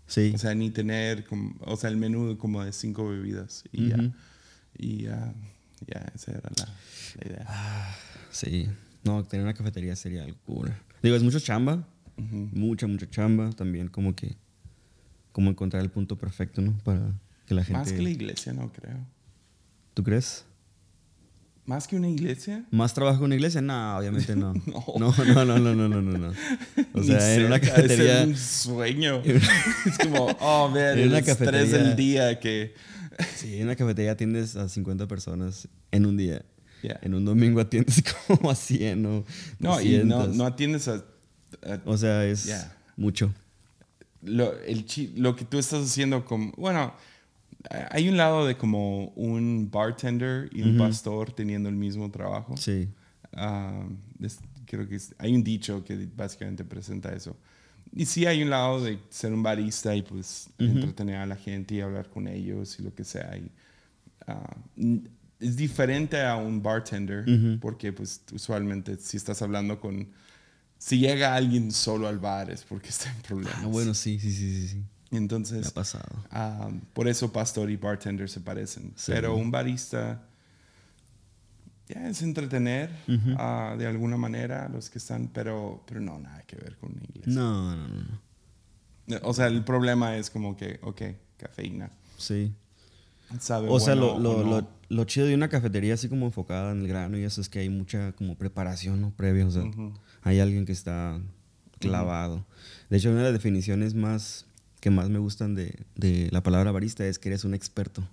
[0.07, 0.31] Sí.
[0.33, 1.25] o sea, ni tener.
[1.25, 3.63] como- o sea, el menú como de cinco bebidas.
[3.71, 4.01] Y Ujú.
[4.01, 4.11] ya.
[4.77, 5.33] Y ya.
[5.85, 6.65] Ya, esa era la,
[7.19, 7.95] la idea.
[8.31, 8.67] Sí.
[9.03, 10.81] No, tener una cafetería sería locura.
[11.03, 11.87] Digo, es mucho chamba.
[12.17, 12.49] Ujú.
[12.53, 13.51] Mucha, mucha chamba.
[13.51, 14.35] También como que...
[15.31, 16.75] Como encontrar el punto perfecto, ¿no?
[16.83, 17.11] Para
[17.45, 17.77] que la gente...
[17.79, 18.97] Más que la iglesia, no creo.
[19.93, 20.45] ¿Tú crees?
[21.67, 22.63] Más que una iglesia.
[22.71, 23.61] ¿Más trabajo que una iglesia?
[23.61, 24.53] No, obviamente no.
[24.97, 25.13] No.
[25.13, 25.13] no,
[25.45, 26.33] no, no, no, no, no, no.
[26.93, 28.23] O sea, en una cafetería...
[28.23, 29.21] un sueño.
[29.25, 32.73] es como, oh, man, En una estrés del día que.
[33.35, 36.43] Sí, en una cafetería atiendes a 50 personas en un día.
[36.83, 36.99] Yeah.
[37.01, 39.25] En un domingo atiendes como a 100 o
[39.59, 40.35] No, y no, 200.
[40.37, 40.93] no atiendes a.
[41.63, 42.75] a- O sea, es Yeah.
[42.95, 43.33] mucho.
[44.21, 46.51] lo, el chi- lo que tú estás haciendo como.
[46.55, 46.93] Bueno,
[47.91, 50.79] hay un lado de como un bartender y un Ujú.
[50.79, 52.55] pastor teniendo el mismo trabajo.
[52.57, 52.89] Sí.
[53.33, 53.87] Ah,
[54.21, 57.35] es- creo que es- hay un dicho que básicamente presenta eso.
[57.93, 60.69] Y sí hay un lado de ser un barista y pues Ujú.
[60.69, 63.35] entretener a la gente y hablar con ellos y lo que sea.
[63.37, 63.49] Y,
[64.27, 64.55] ah,
[65.39, 67.59] es diferente a un bartender Ujú.
[67.59, 70.09] porque pues usualmente si estás hablando con...
[70.79, 73.59] Si llega alguien solo al bar es porque está en problemas.
[73.63, 74.67] Ah, bueno, sí, sí, sí, sí.
[74.67, 74.83] sí.
[75.11, 76.23] Entonces, Me ha pasado.
[76.31, 78.93] ah, por eso pastor y bartender se parecen.
[79.05, 80.23] Pero un barista
[81.87, 82.89] ya es entretener
[83.37, 87.27] ah, de alguna manera los que están, pero, pero no, nada que ver con inglés.
[87.27, 89.17] No, no, no.
[89.23, 91.01] O sea, el problema es como que, ok,
[91.37, 91.89] cafeína.
[92.17, 92.53] Sí.
[93.39, 94.61] Sabe O sea, bueno lo, o lo, no.
[94.61, 97.47] lo, lo chido de una cafetería así como enfocada en el grano y eso es
[97.49, 99.11] que hay mucha como preparación ¿no?
[99.11, 99.45] previa.
[99.45, 99.63] O sea,
[100.23, 101.19] hay alguien que está
[101.79, 102.45] clavado.
[102.89, 104.45] De hecho, una de las definiciones más
[104.79, 108.07] que más me gustan de, de la palabra barista es que eres un experto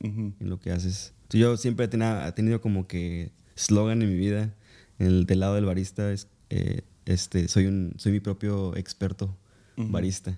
[0.00, 0.32] Ujú.
[0.40, 1.12] en lo que haces.
[1.30, 4.54] Yo siempre he tenido, he tenido como que slogan en mi vida,
[4.98, 9.36] en el del lado del barista es, eh, este, soy, un, soy mi propio experto
[9.76, 10.36] barista,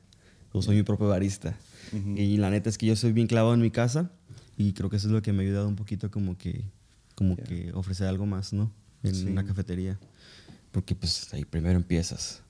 [0.53, 1.57] o soy mi propio barista.
[2.17, 4.11] Y la neta es que yo soy bien clavado en mi casa
[4.57, 6.63] y creo que eso es lo que me ha ayudado un poquito como que,
[7.15, 7.45] como Ya.
[7.45, 8.71] que ofrecer algo más, ¿no?
[9.03, 9.27] En Sí.
[9.27, 9.99] una cafetería.
[10.73, 12.43] Porque pues ahí primero empiezas,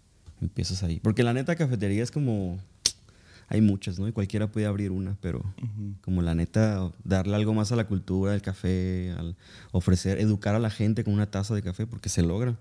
[0.43, 0.99] empiezas ahí.
[1.01, 2.59] Porque la neta cafetería es como,
[3.51, 4.07] hay muchas, ¿no?
[4.07, 5.43] Y cualquiera puede abrir una, pero
[6.03, 9.37] como la neta, darle algo más a la cultura del café, al
[9.73, 12.57] ofrecer, educar a la gente con una taza de café, porque se logra.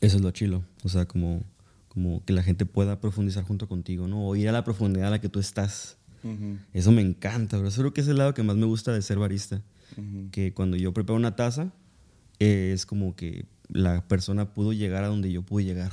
[0.00, 0.64] Eso es lo chilo.
[0.82, 1.44] O sea, como,
[1.88, 4.26] como que la gente pueda profundizar junto contigo, ¿no?
[4.26, 5.96] O ir a la profundidad a la que tú estás.
[6.72, 7.68] Eso me encanta, bro.
[7.68, 9.62] Eso creo que es el lado que más me gusta de ser barista.
[10.32, 11.70] Que cuando yo preparo una taza,
[12.40, 15.92] eh, es como que la persona pudo llegar a donde yo pude llegar.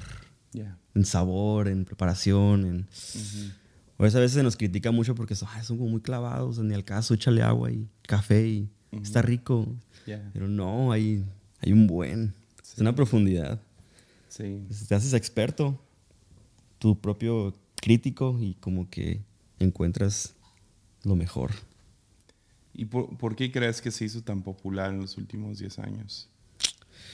[0.54, 0.76] Ya.
[0.96, 2.88] En sabor, en preparación, en...
[4.00, 6.74] O a veces se nos critica mucho porque son, "Ay, son como muy clavados, ni
[6.74, 8.70] al caso, échale agua y café y
[9.04, 9.68] está rico.
[10.08, 10.28] Ya.
[10.34, 11.24] Pero no, hay,
[11.60, 12.34] hay un buen.
[12.64, 13.60] Es una profundidad.
[14.30, 14.64] Sí.
[14.88, 15.78] Te haces experto,
[16.80, 19.22] tu propio crítico y como que
[19.60, 20.34] encuentras
[21.04, 21.52] lo mejor.
[22.74, 26.30] ¿Y por, por qué crees que se hizo tan popular en los últimos 10 años?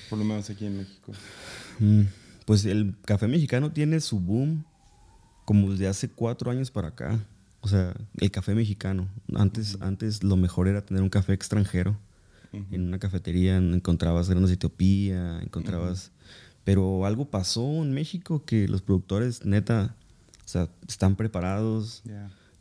[0.10, 1.14] Por lo menos aquí en México.
[1.80, 2.02] Mm,
[2.46, 4.64] Pues el café mexicano tiene su boom
[5.46, 7.20] como desde hace cuatro años para acá.
[7.62, 9.08] O sea, el café mexicano.
[9.34, 11.98] Antes, antes lo mejor era tener un café extranjero.
[12.72, 16.12] En una cafetería encontrabas granos de Etiopía, encontrabas...
[16.64, 19.96] Pero algo pasó en México que los productores, neta,
[20.46, 22.02] o sea, están preparados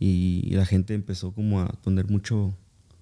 [0.00, 2.54] y, y la gente empezó como a poner mucho...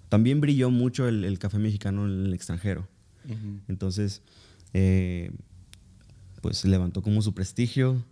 [0.09, 2.87] También brilló mucho el, el café mexicano en el extranjero.
[3.69, 4.21] Entonces,
[4.75, 5.33] eh,
[6.43, 8.05] pues levantó como su prestigio,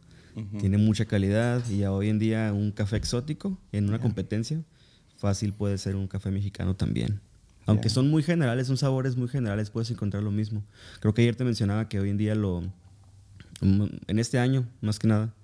[0.58, 4.62] tiene mucha calidad y hoy en día un café exótico en una competencia,
[5.16, 7.20] fácil puede ser un café mexicano también.
[7.66, 10.64] Aunque son muy generales, son sabores muy generales, puedes encontrar lo mismo.
[11.00, 12.62] Creo que ayer te mencionaba que hoy en día lo,
[13.60, 15.34] mm, en este año, más que nada,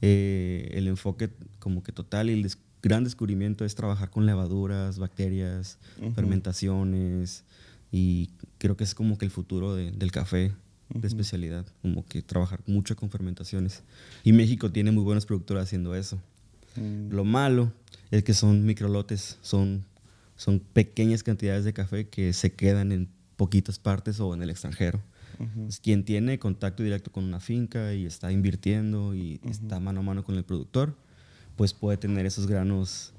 [0.00, 4.98] eh, el enfoque como que total y el des- gran descubrimiento es trabajar con levaduras,
[4.98, 5.78] bacterias,
[6.14, 7.44] fermentaciones
[7.90, 10.52] y creo que es como que el futuro de- del café
[10.88, 13.82] de especialidad, como que trabajar mucho con fermentaciones.
[14.22, 16.20] Y México tiene muy buenos productores haciendo eso.
[16.76, 17.10] Mm.
[17.10, 17.72] Lo malo
[18.10, 19.84] es que son microlotes, son,
[20.36, 25.00] son pequeñas cantidades de café que se quedan en poquitas partes o en el extranjero.
[25.82, 30.22] Quien tiene contacto directo con una finca y está invirtiendo y está mano a mano
[30.22, 30.94] con el productor,
[31.56, 33.13] pues puede tener esos granos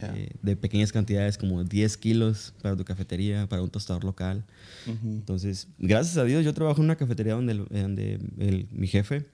[0.00, 0.14] Ya.
[0.16, 4.44] eh, de pequeñas cantidades como 10 kilos para tu cafetería, para un tostador local.
[4.86, 5.08] Ujú.
[5.08, 9.24] Entonces, gracias a Dios, yo trabajo en una cafetería donde, el- donde el- mi jefe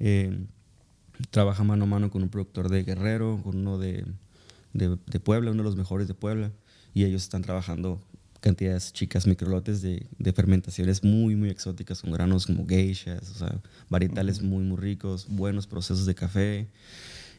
[0.00, 0.38] eh,
[1.30, 4.04] trabaja mano a mano con un productor de Guerrero, con uno de,
[4.72, 6.50] de, de Puebla, uno de los mejores de Puebla,
[6.94, 8.00] y ellos están trabajando
[8.40, 13.60] cantidades chicas, microlotes de, de fermentaciones muy, muy exóticas, con granos como geishas, o sea,
[13.88, 16.68] varietales muy, muy ricos, buenos procesos de café.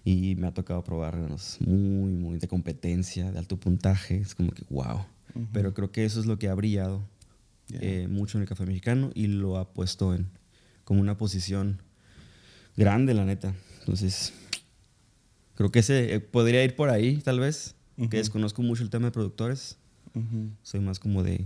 [0.06, 4.18] Y me ha tocado probar granos muy, muy de competencia, de alto puntaje.
[4.18, 5.06] Es como que, wow.
[5.54, 7.02] Pero creo que eso es lo que ha brillado
[7.72, 10.28] eh, mucho en el café mexicano y lo ha puesto en
[10.84, 11.82] como una posición
[12.76, 13.54] grande, la neta.
[13.80, 14.34] Entonces,
[15.54, 17.76] creo que ese eh, podría ir por ahí, tal vez.
[18.10, 19.78] Que desconozco mucho el tema de productores.
[20.64, 21.46] Soy más como de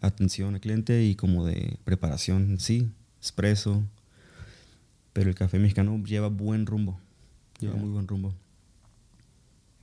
[0.00, 3.84] atención al cliente y como de preparación sí, expreso.
[5.12, 6.98] Pero el café mexicano lleva buen rumbo.
[7.62, 7.80] Lleva Ya.
[7.80, 8.34] muy buen rumbo.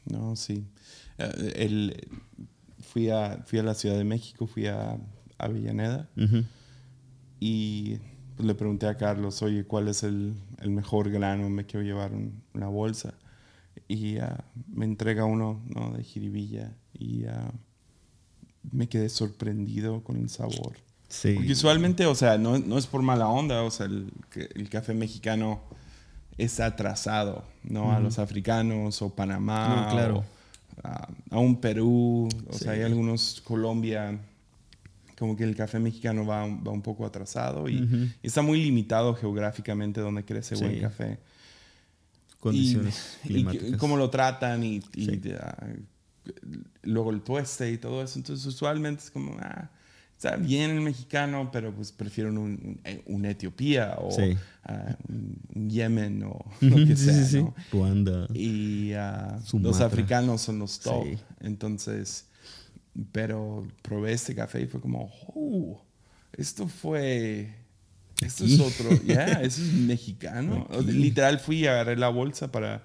[0.05, 0.65] No, sí.
[1.17, 2.07] Eh, el,
[2.81, 4.97] fui, a, fui a la Ciudad de México, fui a
[5.37, 6.43] Avellaneda Ujú.
[7.39, 7.97] y
[8.35, 11.49] pues, le pregunté a Carlos, oye, ¿cuál es el, el mejor grano?
[11.49, 13.13] Me quiero llevar un- una bolsa.
[13.87, 15.91] Y ah, me entrega uno ¿no?
[15.93, 17.51] de jiribilla y ah,
[18.71, 20.77] me quedé sorprendido con el sabor.
[21.07, 21.33] Sí.
[21.33, 24.11] Porque usualmente, o sea, no, no es por mala onda, o sea, el,
[24.55, 25.61] el café mexicano
[26.43, 27.91] es atrasado, ¿no?
[27.93, 29.85] A los africanos o Panamá.
[29.87, 30.17] No, claro.
[30.19, 30.25] o
[30.87, 32.63] a, a un Perú, o Sí.
[32.63, 34.17] sea, hay algunos, Colombia,
[35.17, 39.13] como que el café mexicano va, va un poco atrasado y, y está muy limitado
[39.15, 40.79] geográficamente donde crece buen Sí.
[40.81, 41.19] café.
[42.39, 43.69] condiciones y, climáticas.
[43.69, 45.57] y cómo lo tratan y, y, ah,
[46.83, 48.17] luego el tueste y todo eso.
[48.17, 49.69] Entonces, usualmente es como, ah,
[50.19, 54.35] está bien el mexicano, pero pues prefiero un, un, Etiopía o Sí.
[54.65, 57.37] ah, un, un Yemen o lo que sea, sí, sí.
[57.37, 57.55] ¿no?
[57.71, 58.27] Ruanda.
[58.33, 61.07] Y ah, los africanos son los top.
[61.39, 62.25] Entonces,
[63.13, 65.81] pero probé este café y fue como, oh,
[66.33, 67.55] esto fue,
[68.21, 68.55] esto Aquí.
[68.55, 70.67] es otro, ya, eso es mexicano.
[70.85, 72.83] Literal fui y agarré la bolsa para,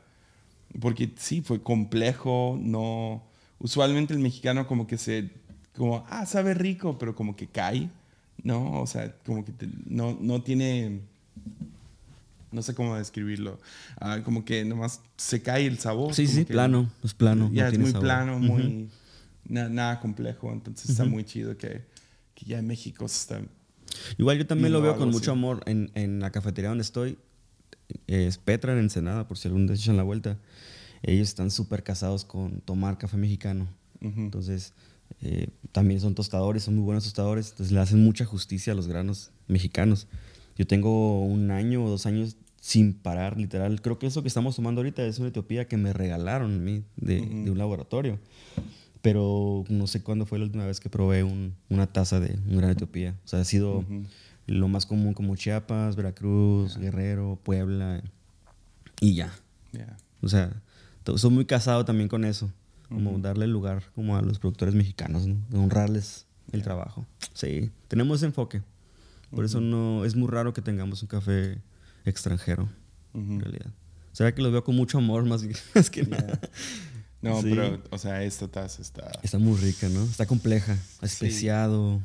[0.81, 3.25] porque sí, fue complejo, no,
[3.59, 5.31] usualmente el mexicano como que se,
[5.77, 7.91] como, ah, sabe rico, pero como que cae,
[8.43, 8.81] ¿no?
[8.81, 11.01] O sea, como que te- no, no tiene
[12.53, 13.59] no sé cómo describirlo.
[14.01, 16.15] Ah, como que nomás se cae el sabor.
[16.15, 16.89] Sí, sí, plano.
[17.03, 17.51] Es plano.
[17.53, 18.05] Ya no es muy sabor.
[18.05, 18.89] plano, muy.
[19.49, 20.53] na- nada complejo.
[20.53, 21.83] Entonces está muy chido que,
[22.37, 23.41] que ya en México se está.
[24.19, 25.19] Igual yo también lo veo con así.
[25.19, 27.19] mucho amor en, en la cafetería donde estoy.
[28.07, 30.39] Es Petra en Ensenada, por si algún día echan la vuelta.
[31.03, 33.67] Ellos están súper casados con tomar café mexicano.
[34.01, 34.21] Ujú.
[34.21, 34.73] Entonces,
[35.23, 37.51] eh, también son tostadores, son muy buenos tostadores.
[37.51, 40.07] Entonces, le hacen mucha justicia a los granos mexicanos.
[40.57, 43.83] Yo tengo un año o dos años sin parar, literal.
[43.83, 46.85] Creo que eso que estamos tomando ahorita es una Etiopía que me regalaron a mí
[46.97, 48.19] de, de un laboratorio.
[49.03, 52.57] Pero no sé cuándo fue la última vez que probé un- una taza de un
[52.57, 53.15] gran Etiopía.
[53.25, 53.85] O sea, ha sido
[54.47, 58.03] lo más común como Chiapas, Veracruz, Guerrero, Puebla.
[59.01, 59.33] Y ya.
[60.23, 60.53] O sea,
[61.17, 62.51] soy muy casado también con eso.
[62.89, 65.37] Como darle lugar como a los productores mexicanos, ¿no?
[65.49, 67.07] De honrarles el trabajo.
[67.33, 68.63] Sí, tenemos ese enfoque.
[69.31, 71.61] Por eso no es muy raro que tengamos un café
[72.05, 72.69] extranjero,
[73.15, 73.73] en realidad.
[74.13, 76.39] Será que lo veo con mucho amor más, que- más que nada.
[77.21, 77.49] No, Sí.
[77.51, 79.11] pero, o sea, esta taza está.
[79.23, 80.05] Está muy rica, ¿no?
[80.05, 82.01] Está compleja, especiado,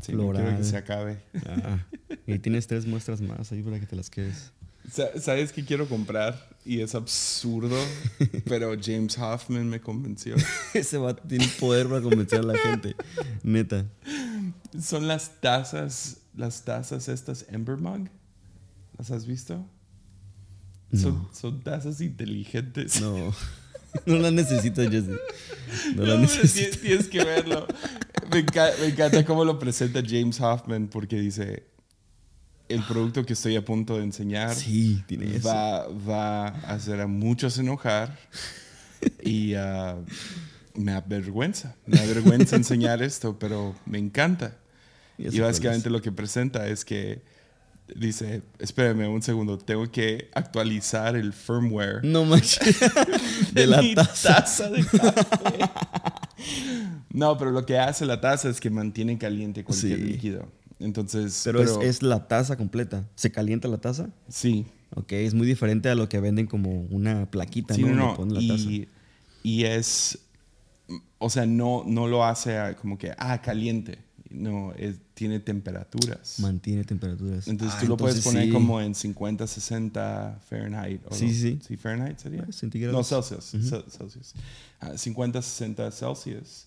[0.00, 0.56] Sí, no quiero floral.
[0.58, 1.22] que se acabe.
[1.46, 1.84] Ah,
[2.26, 4.52] y tienes tres muestras más ahí para que te las quedes.
[4.90, 6.50] Sa- ¿Sabes qué quiero comprar?
[6.66, 7.76] Y es absurdo,
[8.46, 10.34] pero James Hoffman me convenció.
[10.74, 12.94] Ese va tiene poder para convencer a la gente.
[13.42, 13.86] Neta.
[14.82, 18.08] Son las tazas, las tazas estas Ember Mug.
[18.98, 19.64] ¿Las has visto?
[20.92, 23.00] Son, son tazas inteligentes.
[23.00, 23.34] No.
[24.06, 25.06] No la necesito, Jesse.
[25.94, 26.52] No la No, necesito.
[26.52, 27.64] tienes, tienes que verlo.
[28.28, 31.62] Me, enca- me encanta cómo lo presenta James Hoffman porque dice,
[32.68, 37.06] el producto que estoy a punto de enseñar Sí, tiene va, va a hacer a
[37.06, 38.18] muchos enojar
[39.22, 39.96] y ah,
[40.74, 41.76] me avergüenza.
[41.86, 44.56] Me avergüenza enseñar esto, pero me encanta.
[45.18, 47.22] Y Y básicamente lo que presenta es que
[47.94, 52.80] dice, espérame un segundo, tengo que actualizar el firmware No manches.
[53.52, 54.70] De la mi taza.
[54.70, 55.58] de café.
[57.10, 60.04] no, pero lo que hace la taza es que mantiene caliente cualquier Sí.
[60.04, 60.50] líquido.
[60.84, 63.08] Entonces, Pero, es, es la taza completa.
[63.16, 64.10] ¿Se calienta la taza?
[64.28, 64.66] sí,
[64.96, 68.16] Ok, es muy diferente a lo que venden como una plaquita, sí, ¿no?
[68.16, 68.40] no, la.
[68.40, 68.88] Y,
[69.42, 70.20] y es,
[71.18, 73.98] o sea, no, no lo hace como que, ah, caliente.
[74.30, 76.38] No, es, tiene temperaturas.
[76.40, 77.46] Mantiene temperaturas.
[77.48, 78.50] Entonces Ah, tú lo puedes poner sí.
[78.50, 81.00] como en 50, 60 Fahrenheit.
[81.08, 81.32] ¿o Sí, no?
[81.32, 81.58] sí.
[81.66, 82.44] Sí, Fahrenheit sería.
[82.48, 82.96] Ah, centígrados.
[82.96, 83.54] No, Celsius.
[83.70, 84.34] Cel- Celsius.
[84.80, 86.66] Ah, 50, 60 Celsius.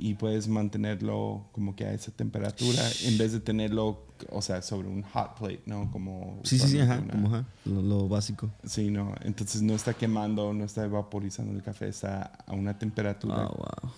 [0.00, 4.86] Y puedes mantenerlo como que a esa temperatura en vez de tenerlo, o sea, sobre
[4.86, 5.90] un hot plate, ¿no?
[5.90, 7.02] Como Sí, sí, sí, ajá.
[7.10, 7.44] Como ajá.
[7.64, 8.48] Lo, lo básico.
[8.64, 9.12] Sí, no.
[9.24, 13.48] Entonces no está quemando, no está vaporizando el café, está a una temperatura Ah,
[13.82, 13.92] wow.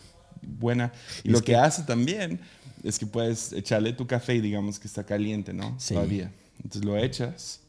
[0.59, 0.91] buena.
[1.23, 2.41] Y, Y lo que, que- hace también
[2.83, 5.75] es que puedes echarle tu café y digamos que está caliente, ¿no?
[5.79, 5.93] Sí.
[5.93, 6.33] Todavía.
[6.65, 7.61] Entonces lo echas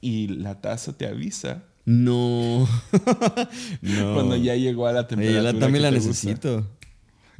[0.00, 2.66] y la taza te avisa No.
[3.82, 4.14] no.
[4.14, 5.40] cuando ya llegó a la Oye, temperatura.
[5.40, 6.64] yo la- también que la te gusta.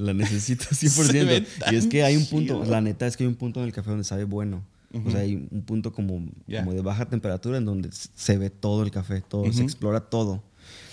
[0.01, 1.27] La necesito Se 100%.
[1.27, 2.71] ve y es que hay un punto, chido.
[2.71, 4.65] la neta es que hay un punto en el café donde sabe bueno.
[5.07, 6.61] O sea, hay un punto como, Ya.
[6.65, 9.63] como de baja temperatura en donde se ve todo el café, todo, se Ujú.
[9.63, 10.43] explora todo.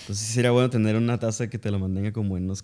[0.02, 2.64] Entonces sería bueno tener una taza que te lo mantenga como en unos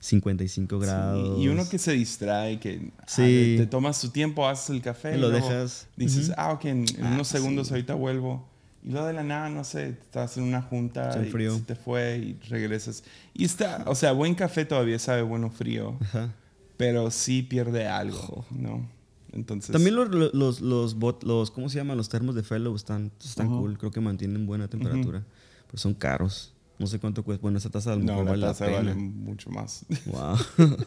[0.00, 1.36] 55 grados.
[1.38, 3.22] Sí, Y uno que se distrae, que ah, Sí.
[3.22, 5.16] te, te tomas tu tiempo, haces el café.
[5.16, 5.88] Y lo luego dejas.
[5.96, 6.34] Dices, Ujú.
[6.38, 7.74] ah, ok, en, en Ah, unos segundos sí.
[7.74, 8.48] ahorita vuelvo.
[8.84, 11.54] Y luego de la nada, no sé, estás en una junta Hace y frío.
[11.56, 13.02] se te fue y regresas.
[13.34, 16.32] Y está, o sea, buen café todavía sabe bueno frío, Ajá.
[16.76, 18.88] pero sí pierde algo, ¿no?
[19.32, 19.72] Entonces.
[19.72, 21.96] También los, los, los, bot- los- ¿cómo se llaman?
[21.96, 23.58] Los termos de Fellow están, están Ujú.
[23.60, 23.78] cool.
[23.78, 25.22] Creo que mantienen buena temperatura.
[25.66, 26.54] Pero son caros.
[26.78, 27.42] No sé cuánto cuesta.
[27.42, 28.90] Bueno, esa taza a lo No, mejor la vale taza la pena.
[28.94, 29.84] vale mucho más.
[30.06, 30.36] Wow.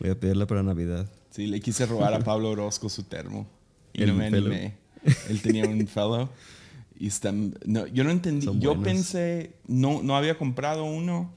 [0.00, 1.08] Voy a pedirla para Navidad.
[1.30, 3.46] Sí, le quise robar a Pablo Orozco su termo.
[3.92, 4.52] Y El no me fellow.
[4.52, 4.76] animé.
[5.28, 6.28] Él tenía un fellow.
[6.98, 7.10] Y
[7.66, 8.46] no, yo no entendí.
[8.46, 8.84] Son yo buenos.
[8.84, 11.32] pensé, no, no había comprado uno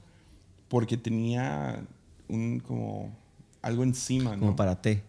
[0.68, 1.84] porque tenía
[2.28, 3.16] un como
[3.60, 5.02] algo encima, Como para té.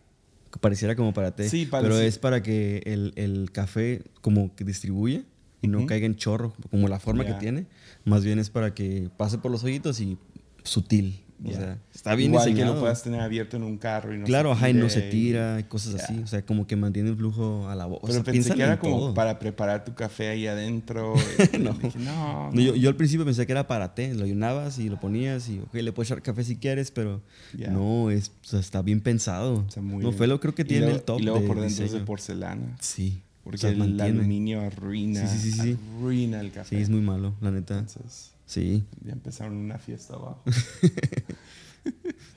[0.52, 1.50] Que Pareciera como para té.
[1.50, 5.26] Sí, Pero es para que el, el café como que distribuye
[5.62, 7.66] y no caiga en chorro, como la forma que tiene.
[8.06, 10.18] Más bien es para que pase por los hoyitos y
[10.64, 11.23] sutil.
[11.46, 12.72] O sea, está bien Igual diseñado.
[12.72, 14.90] que lo puedas tener abierto en un carro y no claro, se ajá, y no
[14.90, 16.04] se tira y cosas Ya.
[16.04, 16.20] así.
[16.20, 18.00] O sea, como que mantiene el flujo a la voz.
[18.02, 19.14] Pero o sea, pensé que era como todo.
[19.14, 21.14] para preparar tu café ahí adentro.
[21.54, 21.74] y No.
[21.74, 24.90] dije, no, No, yo, yo al principio pensé que era para té, lo llenabas y
[24.90, 27.22] lo ponías y, ok, le puedes echar café si quieres, pero
[27.58, 27.70] Ya.
[27.72, 29.66] no, es, o sea, está bien pensado.
[29.68, 30.14] O sea, muy no, bien.
[30.18, 32.00] fue lo creo que tiene luego- el top Y luego de por dentro es de
[32.02, 32.78] porcelana.
[32.80, 33.22] Sí.
[33.44, 34.20] Porque o sea, el mantiene.
[34.20, 35.78] aluminio arruina, Sí, sí, sí, sí.
[35.98, 36.78] arruina el café.
[36.78, 37.78] Sí, es muy malo, la neta.
[37.80, 38.84] Entonces, Sí.
[39.04, 40.44] ya empezaron una fiesta abajo.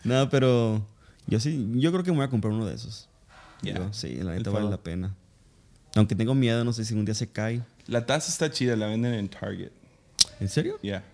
[0.04, 0.84] No, pero
[1.26, 3.08] yo sí, yo creo que me voy a comprar uno de esos.
[3.62, 5.14] Yo, sí, la neta vale la pena.
[5.96, 7.62] Aunque tengo miedo, no sé si un día se cae.
[7.86, 9.70] La taza está chida, la venden en Target.
[10.40, 10.78] ¿En serio?
[10.82, 11.04] Ya.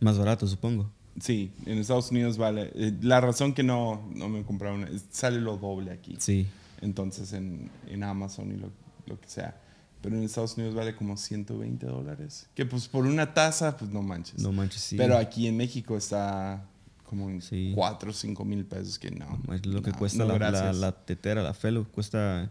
[0.00, 0.90] Más barato, supongo.
[1.20, 2.70] Sí, en Estados Unidos vale.
[2.74, 6.16] eh, La razón que no, no me compraron es sale lo doble aquí.
[6.18, 6.46] Sí.
[6.80, 8.70] Entonces en, en Amazon y lo,
[9.06, 9.60] lo que sea.
[10.02, 12.48] Pero en Estados Unidos vale como 120 dólares.
[12.54, 14.40] Que pues por una taza, pues no manches.
[14.42, 14.96] No manches, sí.
[14.96, 16.64] Pero aquí en México está
[17.04, 17.72] como en Sí.
[17.74, 19.40] 4 o 5 mil pesos que no.
[19.54, 21.86] Es lo que cuesta no, la, la, la tetera, la Fellow.
[21.92, 22.50] Cuesta,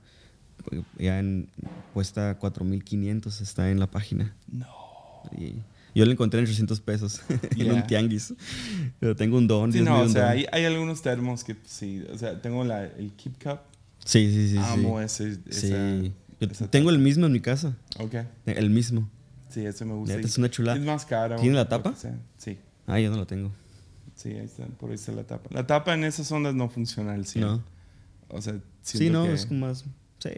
[0.98, 1.50] ya en,
[1.94, 4.36] cuesta 4.500, está en la página.
[4.52, 4.68] No.
[5.38, 5.56] Y
[5.94, 7.22] yo lo encontré en 800 pesos
[7.58, 7.88] en un Yeah.
[7.88, 8.34] tianguis.
[9.00, 9.72] Pero tengo un don.
[9.72, 12.04] Sí, Dios no, mío, o sea, hay, hay algunos termos que sí.
[12.14, 13.60] O sea, tengo la, el Keep Cup.
[14.06, 14.58] Sí, sí, sí.
[14.58, 15.06] Amo sí.
[15.06, 15.36] ese.
[15.52, 16.14] Sí.
[16.42, 17.78] Yo tengo el mismo en mi casa.
[18.00, 18.16] Ok.
[18.46, 19.08] El mismo.
[19.50, 20.16] Sí, ese me gusta.
[20.20, 20.78] Es una chulada.
[20.78, 21.36] Es más caro.
[21.38, 21.94] ¿Tiene la tapa?
[22.38, 22.58] Sí.
[22.88, 23.52] Ah, yo no lo tengo.
[24.16, 24.66] Sí, ahí está.
[24.66, 25.50] Por ahí está la tapa.
[25.54, 27.46] La tapa en esas ondas no funciona al 100.
[27.46, 27.64] No.
[28.30, 29.86] O sea, Sí, no, que- es como más.
[30.20, 30.30] Sí.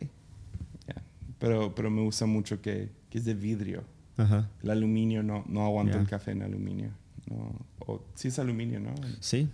[1.40, 3.84] Pero, pero me gusta mucho que, que es de vidrio.
[4.18, 4.50] Ajá.
[4.62, 6.92] El aluminio no, no aguanta el café en aluminio.
[7.30, 7.54] No.
[7.80, 8.94] O, sí es aluminio, ¿no?
[9.20, 9.50] Sí.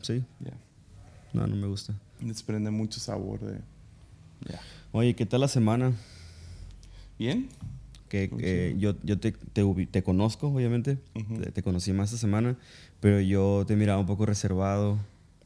[0.00, 0.24] Sí.
[0.40, 0.52] Ya.
[1.34, 1.94] No, no me gusta.
[2.20, 3.60] Desprende mucho sabor de...
[4.50, 4.60] Ya.
[4.92, 5.92] Oye, ¿qué tal la semana?
[7.18, 7.48] ¿Bien?
[8.08, 10.98] Que eh, yo, yo te, te, te conozco, obviamente.
[11.14, 11.40] Ujú.
[11.40, 12.56] te, te conocí más esta semana.
[12.98, 14.98] Pero yo te miraba un poco reservado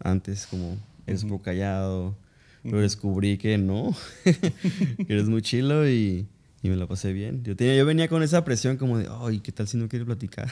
[0.03, 1.37] antes, como eres un Ujú.
[1.39, 2.17] poco callado.
[2.63, 2.83] Pero Ujú.
[2.83, 3.95] descubrí que no.
[4.25, 6.27] que eres muy chilo y,
[6.63, 7.45] y me la pasé bien.
[7.45, 10.07] Yo, tenía, yo venía con esa presión como de, ay, ¿qué tal si no quiere
[10.07, 10.51] platicar?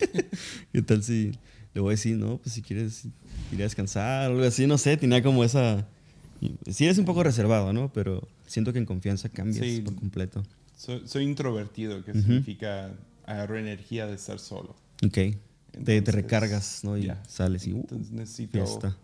[0.72, 1.32] ¿Qué tal si
[1.74, 3.04] le voy a decir, no, pues si quieres
[3.52, 4.66] ir a descansar o algo así?
[4.66, 5.86] No sé, tenía como esa...
[6.70, 7.92] Sí eres un poco reservado, ¿no?
[7.92, 9.80] Pero siento que en confianza cambias Sí.
[9.82, 10.42] por completo.
[10.76, 12.92] Soy, soy introvertido, que significa
[13.26, 14.74] agarro energía de estar solo.
[15.04, 15.12] Ok.
[15.12, 15.32] te,
[15.72, 16.96] te Entonces, recargas, ¿no?
[16.96, 17.22] Y ya.
[17.28, 17.72] sales y...
[17.72, 18.96] uh, Entonces necesito fiesta.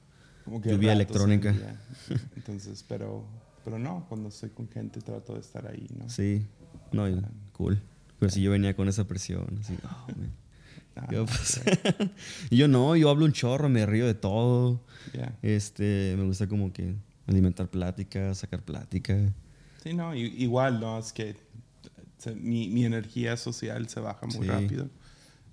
[0.44, 1.50] como que Lluvia electrónica.
[1.50, 2.18] en.
[2.36, 3.24] Entonces, pero,
[3.64, 6.08] pero no, cuando estoy con gente trato de estar ahí, ¿no?
[6.08, 6.46] Sí,
[6.92, 7.20] no, y-
[7.52, 7.80] cool.
[8.18, 10.32] Pero si yo venía con esa presión, así, oh, man,
[10.98, 11.78] Ah, ¿qué va a no, pasar?
[12.50, 14.80] y yo no, yo hablo un chorro, me río de todo.
[15.42, 16.94] Este, me gusta como que
[17.26, 19.32] alimentar plática, sacar plática.
[19.82, 20.98] Sí, no, igual, ¿no?
[20.98, 21.36] Es que
[22.18, 24.50] se- mi, mi energía social se baja muy Sí.
[24.52, 24.88] rápido.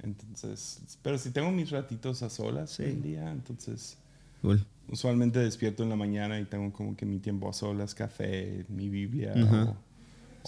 [0.02, 2.84] Entonces, pero si tengo mis ratitos a solas Sí.
[2.84, 3.98] el día, entonces
[4.42, 4.66] Cool.
[4.90, 8.90] usualmente despierto en la mañana y tengo como que mi tiempo a solas, café, mi
[8.90, 9.34] Biblia.
[9.36, 9.76] O-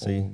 [0.05, 0.17] Sí.
[0.19, 0.31] o-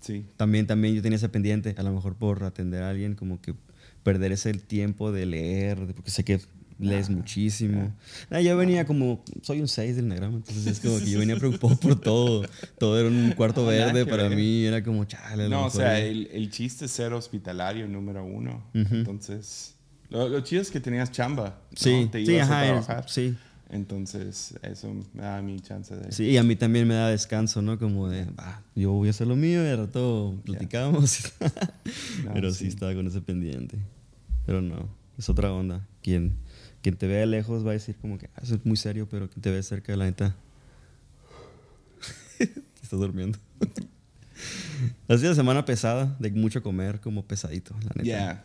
[0.00, 0.26] sí.
[0.36, 3.54] También, también yo tenía ese pendiente, a lo mejor por atender a alguien, como que
[4.02, 6.40] perder ese tiempo de leer, porque sé que
[6.78, 7.94] lees Ah, muchísimo.
[8.30, 11.36] Ah, yo venía como, soy un 6 del Enneagrama, entonces es como que yo venía
[11.36, 12.46] preocupado por todo.
[12.78, 14.36] Todo era un cuarto No, verde para ver.
[14.36, 15.44] mí, era como, chale.
[15.44, 18.64] a No, o sea, el, el chiste es ser hospitalario número uno.
[18.74, 18.94] Ujú.
[18.94, 19.74] Entonces,
[20.10, 21.60] lo, lo chido es que tenías chamba.
[21.70, 21.76] ¿no?
[21.76, 23.10] Sí, Te sí, ibas a ajá, es- trabajar.
[23.10, 23.36] sí.
[23.68, 26.12] Entonces, eso me da mi chance de...
[26.12, 27.80] Sí, y a mí también me da descanso, ¿no?
[27.80, 31.32] Como de, "Va, yo voy a hacer lo mío y al rato platicamos.
[32.24, 32.58] No, Pero sí.
[32.58, 32.66] sí.
[32.68, 33.78] estaba con ese pendiente.
[34.44, 35.86] Pero no, es otra onda.
[36.02, 36.36] Quien,
[36.82, 39.08] quien te vea de lejos va a decir como que, "Ah, eso es muy serio,
[39.10, 40.34] pero quien te ve cerca de la neta...
[42.38, 43.38] Estás durmiendo.
[45.08, 48.02] ha sido semana pesada, de mucho comer, como pesadito, la neta.
[48.04, 48.44] Ya.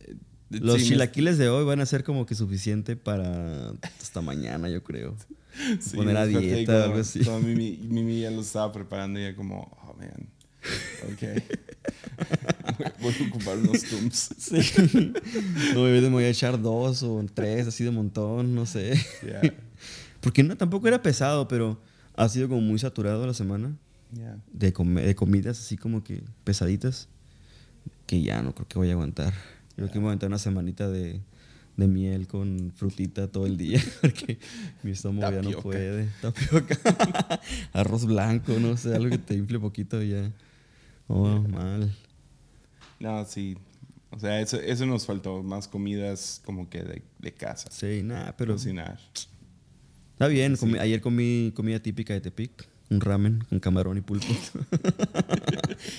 [0.00, 0.14] Eh,
[0.50, 4.82] Los sí, chilaquiles de hoy van a ser como que suficiente para hasta mañana, yo
[4.84, 5.16] creo.
[5.80, 7.20] sí, poner a dieta, como- algo así.
[7.42, 10.28] Mimi, Mimi ya lo estaba preparando y ya como, oh, man.
[11.12, 11.42] Ok.
[13.00, 14.30] Voy a ocupar unos tums.
[14.38, 15.12] Sí.
[15.74, 18.94] No, me voy a echar dos o tres, así de montón, no sé.
[19.26, 19.40] Ya.
[20.20, 21.78] Porque no, tampoco era pesado, pero
[22.16, 23.76] ha sido como muy saturado la semana
[24.12, 24.36] Ya.
[24.52, 27.08] de, come- de comidas así como que pesaditas,
[28.06, 29.34] que ya no creo que voy a aguantar.
[29.76, 31.20] Creo que me voy a aguantar una semanita de,
[31.76, 34.38] de miel con frutita todo el día, porque
[34.82, 35.62] mi estómago ya no Tapioca.
[35.62, 36.08] puede.
[36.22, 37.40] Tapioca.
[37.72, 40.30] Arroz blanco, no sé, algo que te infle poquito y ya.
[41.08, 41.94] Oh, mal.
[43.00, 43.56] No, sí.
[44.10, 45.42] O sea, eso, eso nos faltó.
[45.42, 47.68] Más comidas como que de, de casa.
[47.70, 48.98] Sí, nada, pero Cocinar.
[50.12, 50.56] está bien.
[50.56, 50.66] Sí.
[50.66, 52.68] Comí- ayer comí comida típica de Tepic.
[52.90, 54.26] un ramen con camarón y pulpo.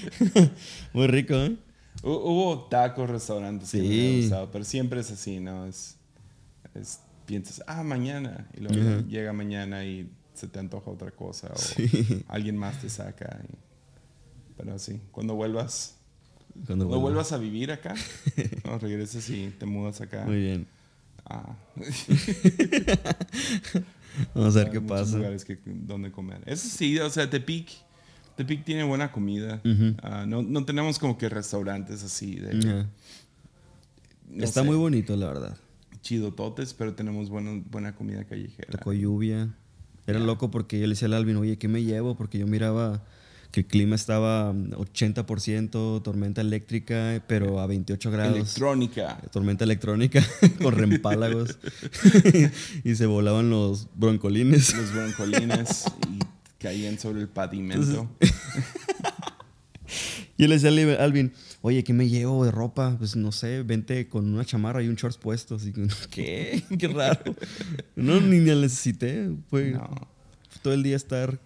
[0.93, 1.55] Muy rico, ¿eh?
[2.03, 5.65] Hubo tacos, restaurantes que me han gustado, pero siempre es así, ¿no?
[5.65, 5.95] Es,
[6.75, 11.55] es piensas, ah, mañana, y luego llega mañana y se te antoja otra cosa, o
[12.27, 13.39] alguien más te saca.
[14.57, 15.95] pero sí, cuando vuelvas,
[16.65, 17.95] cuando, vuelvas a vivir acá,
[18.65, 20.23] no, regresas y te mudas acá.
[20.25, 20.67] Muy bien.
[21.25, 21.55] Ah.
[24.33, 25.17] Vamos a ver qué pasa.
[25.17, 26.41] lugares que, donde comer.
[26.45, 27.69] Eso sí, o sea, Tepic,
[28.37, 29.61] Tepic tiene buena comida.
[30.01, 32.85] Ah, no, no, tenemos como que restaurantes así de...
[34.37, 35.57] Está muy bonito, la verdad.
[36.01, 38.71] Chido totes, pero tenemos buena, buena comida callejera.
[38.71, 39.53] Tocó lluvia.
[40.07, 42.15] Era loco porque yo le decía al Alvin, oye, ¿qué me llevo?
[42.15, 43.03] Porque yo miraba
[43.55, 48.35] que el clima estaba 80% tormenta eléctrica, pero a 28 grados.
[48.35, 49.17] Electrónica.
[49.31, 50.21] Tormenta electrónica
[50.61, 51.57] con rempálagos.
[52.83, 54.75] y se volaban los broncolines.
[54.75, 56.19] Los broncolines y
[56.61, 58.09] caían sobre el pavimento.
[60.37, 61.31] yo le decía a Alvin,
[61.61, 62.97] oye, ¿qué me llevo de ropa?
[62.97, 65.55] Pues no sé, vente con una chamarra y un shorts puesto.
[65.55, 66.61] Así que, ¿qué?
[66.77, 67.33] Qué raro.
[67.95, 69.29] No, ni la necesité.
[69.49, 69.77] Fue
[70.61, 71.39] todo el día estar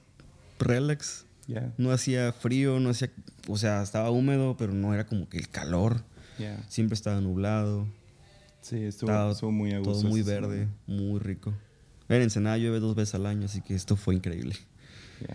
[0.57, 1.28] relax.
[1.78, 3.12] No hacía frío, no hacía,
[3.47, 6.04] o sea, estaba húmedo, pero no era como que el calor.
[6.70, 7.86] Siempre estaba nublado.
[8.62, 11.54] Sí, estuvo, muy a Todo muy verde, muy rico.
[12.08, 14.56] En Ensenada llueve dos veces al año, así que esto fue increíble.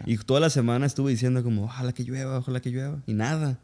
[0.07, 3.03] Y toda la semana estuve diciendo como, ojalá que llueva, ojalá que llueva.
[3.07, 3.59] Y nada.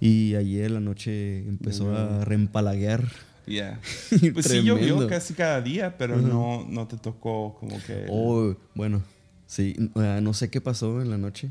[0.00, 3.08] Y ayer la noche empezó a reempalaguear.
[3.46, 3.80] Yeah.
[4.34, 8.06] Pues sí llovió casi cada día, pero no, no te tocó como que...
[8.08, 9.02] Oh, bueno,
[9.46, 9.74] sí.
[9.94, 11.50] No sé qué pasó en la noche.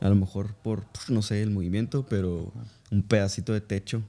[0.00, 2.52] A lo mejor por, no sé, el movimiento, pero
[2.90, 4.02] un pedacito de techo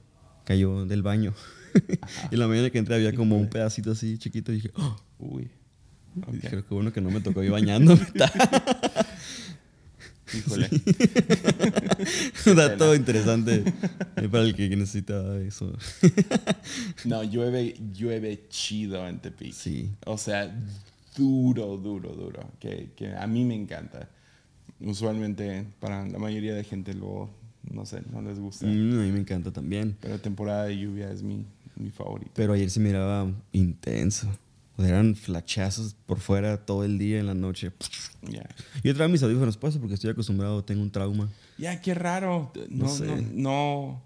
[0.44, 1.34] cayó del baño.
[2.30, 4.96] y la mañana que entré había como un pedacito así chiquito y dije, oh".
[5.18, 5.50] Uy.
[6.40, 8.00] Creo que bueno que no me tocó ir bañándome.
[10.34, 10.68] Híjole.
[12.46, 13.64] Un dato interesante
[14.30, 15.76] para el que necesita eso.
[17.04, 19.52] no, llueve, llueve chido en Tepic.
[19.52, 19.90] Sí.
[20.06, 20.52] O sea,
[21.16, 22.50] duro, duro, duro.
[22.58, 24.08] Que, que a mí me encanta
[24.80, 27.30] usualmente para la mayoría de gente luego,
[27.70, 28.66] no sé, no les gusta.
[28.66, 29.96] Mm, a mí me encanta también.
[30.00, 31.44] Pero temporada de lluvia es mi,
[31.76, 32.30] mi favorito.
[32.34, 34.28] Pero ayer se miraba intenso.
[34.78, 37.72] eran flachazos por fuera todo el día en la noche.
[38.28, 38.48] Yeah.
[38.82, 41.28] Yo traigo mis audífonos puestos porque estoy acostumbrado, tengo un trauma.
[41.58, 42.52] Ya, qué raro.
[42.70, 43.26] No, no, sé.
[43.34, 44.02] no,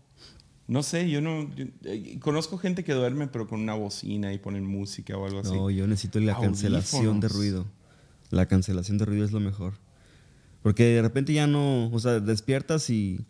[0.66, 1.48] no, sé, yo no.
[1.84, 5.52] Eh, conozco gente que duerme, pero con una bocina y ponen música o algo así.
[5.52, 7.66] No, yo necesito la cancelación de ruido.
[8.30, 9.74] La cancelación de ruido es lo mejor.
[10.64, 13.26] Porque de repente ya no, o sea, despiertas y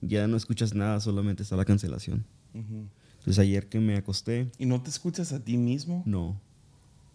[0.00, 2.24] ya no escuchas nada, solamente está la cancelación.
[2.52, 4.50] Entonces ayer que me acosté...
[4.58, 6.02] ¿Y no te escuchas a ti mismo?
[6.06, 6.40] No.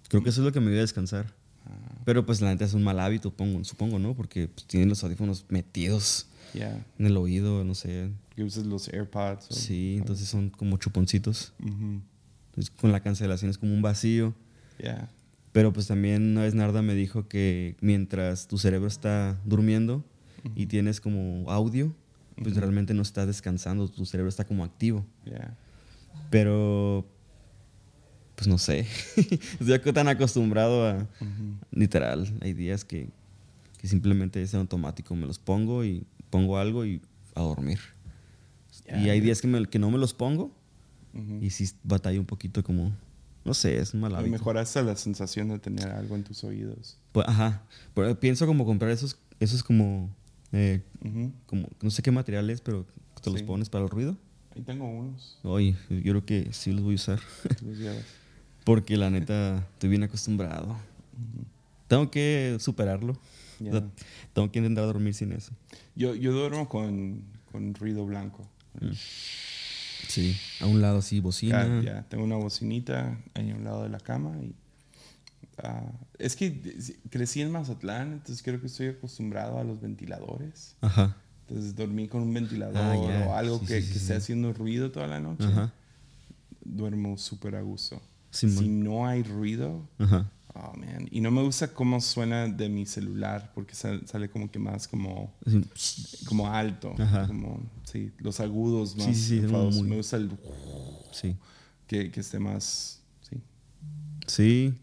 [0.07, 1.34] Creo que eso es lo que me voy a descansar.
[1.65, 1.72] Ah.
[2.05, 4.15] Pero pues la neta es un mal hábito, pongo, supongo, ¿no?
[4.15, 8.09] Porque pues, tienen los audífonos metidos en el oído, no sé.
[8.38, 9.47] Que usas los AirPods.
[9.49, 11.51] sí, entonces son como chuponcitos.
[11.59, 14.34] Entonces con la cancelación es como un vacío.
[14.78, 15.09] Yeah.
[15.51, 20.03] Pero pues también una vez Narda me dijo que mientras tu cerebro está durmiendo
[20.55, 21.93] y tienes como audio,
[22.41, 25.05] pues realmente no estás descansando, tu cerebro está como activo.
[26.29, 27.05] Pero,
[28.35, 28.85] pues no sé,
[29.59, 31.07] estoy tan acostumbrado a,
[31.71, 33.09] literal, hay días que,
[33.79, 37.01] que, simplemente es automático, me los pongo y pongo algo y
[37.33, 37.79] a dormir.
[38.87, 40.51] y hay días que, me, que no me los pongo
[41.41, 42.91] y sí batallo un poquito como
[43.47, 44.29] no sé, es un mal hábito.
[44.29, 46.97] Mejoraste la sensación de tener algo en tus oídos.
[47.13, 47.63] Pues, ajá.
[47.93, 50.13] Pero pienso como comprar esos, esos como,
[50.51, 50.81] eh,
[51.45, 52.85] como, no sé qué material es, pero
[53.23, 54.17] te los pones para el ruido.
[54.53, 55.39] Ahí tengo unos.
[55.43, 57.19] Oye, yo creo que sí los voy a usar.
[58.65, 60.75] Porque la neta, estoy bien acostumbrado.
[61.87, 63.17] Tengo que superarlo.
[64.33, 65.53] tengo que intentar dormir sin eso.
[65.95, 68.45] Yo, yo duermo con, con ruido blanco.
[68.81, 68.91] Mm.
[70.07, 71.81] Sí, a un lado sí, bocina.
[71.81, 74.55] Ya, tengo una bocinita ahí a un lado de la cama y...
[75.59, 76.61] Ah, es que
[77.09, 80.75] crecí en Mazatlán, entonces creo que estoy acostumbrado a los ventiladores.
[80.81, 81.17] Ajá.
[81.47, 85.45] Entonces dormí con un ventilador ah, o algo que, esté haciendo ruido toda la noche.
[85.45, 85.73] Ajá.
[86.63, 87.99] Duermo súper a gusto.
[88.29, 90.29] si no hay ruido, Ajá.
[90.59, 91.07] Oh, man.
[91.11, 95.35] Y no me gusta cómo suena de mi celular, porque sale, como que más como,
[96.25, 96.95] como alto.
[97.27, 99.15] Como, sí, los agudos más.
[99.15, 100.31] Sí, Me gusta el.
[101.11, 101.35] Sí.
[101.87, 103.01] Que, que, esté más.
[103.21, 103.37] Sí.
[104.27, 104.73] Sí.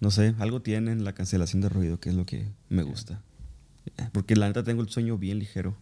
[0.00, 3.22] No sé, algo tiene la cancelación de ruido, que es lo que me gusta.
[4.12, 5.76] Porque la neta tengo el sueño bien ligero.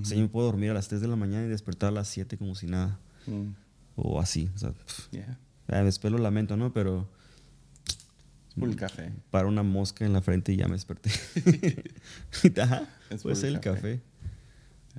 [0.00, 1.92] O sea, yo me puedo dormir a las 3 de la mañana y despertar a
[1.92, 2.98] las 7 como si nada.
[3.26, 3.50] Mm.
[3.96, 4.50] O así.
[4.54, 4.72] O sea,
[5.82, 6.72] después lo lamento, ¿no?
[6.72, 7.08] Pero
[8.56, 9.12] el café.
[9.30, 11.10] Para una mosca en la frente y ya me desperté.
[12.62, 14.00] Ajá, Es ser el café.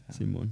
[0.09, 0.51] Simón.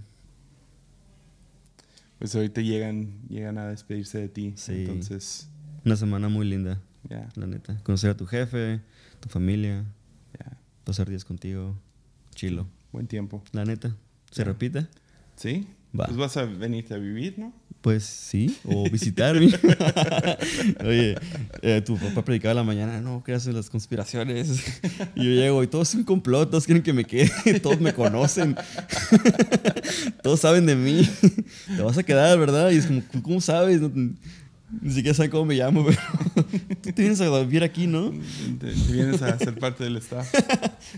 [2.19, 4.53] Pues ahorita llegan, llegan a despedirse de ti.
[4.55, 4.73] Sí.
[4.73, 5.49] Entonces,
[5.83, 6.79] Una semana muy linda,
[7.09, 7.77] ya, la neta.
[7.83, 8.81] Conocer a tu jefe,
[9.19, 9.83] tu familia,
[10.39, 10.57] ya.
[10.83, 11.75] pasar días contigo.
[12.35, 12.67] Chilo.
[12.91, 13.43] Buen tiempo.
[13.51, 13.95] La neta.
[14.29, 14.85] ¿Se repite?
[15.35, 15.67] ¿Sí?
[15.99, 16.05] Va.
[16.05, 17.53] Pues vas a venirte a vivir, ¿no?
[17.81, 19.47] Pues sí, o visitarme.
[20.85, 21.15] Oye,
[21.63, 24.63] eh, tu papá predicaba en la mañana, no, ¿qué hacen las conspiraciones?
[25.15, 28.55] Y yo llego y todos son complot, todos quieren que me quede, todos me conocen,
[30.21, 31.09] todos saben de mí.
[31.75, 32.69] Te vas a quedar, ¿verdad?
[32.71, 33.81] Y es como, ¿tú ¿cómo sabes?
[33.81, 33.91] No-
[34.81, 35.99] ni siquiera saben cómo me llamo, pero
[36.81, 38.11] tú tienes a vivir aquí, ¿no?
[38.59, 40.33] Te, te vienes a ser parte del staff.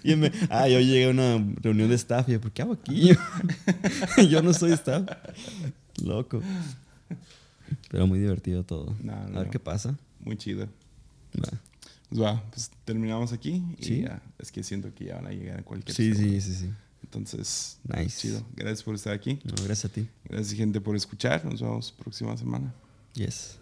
[0.04, 2.74] Y me, ah, yo llegué a una reunión de staff y yo, ¿por qué hago
[2.74, 3.12] aquí?
[4.30, 5.04] yo no soy staff.
[6.04, 6.42] Loco.
[7.90, 8.96] Pero muy divertido todo.
[9.02, 9.40] No, a no.
[9.40, 9.98] ver qué pasa.
[10.20, 10.68] Muy chido.
[11.38, 11.50] Va.
[12.10, 13.64] Pues va, pues terminamos aquí.
[13.80, 14.02] Y Sí.
[14.04, 16.70] ya, es que siento que ya van a llegar a cualquier Sí, sí, sí, sí.
[17.04, 18.20] Entonces, Nice.
[18.20, 18.46] chido.
[18.56, 19.40] Gracias por estar aquí.
[19.44, 20.08] Gracias a ti.
[20.26, 21.44] Gracias, gente, por escuchar.
[21.46, 22.74] Nos vemos próxima semana.
[23.14, 23.58] Yes.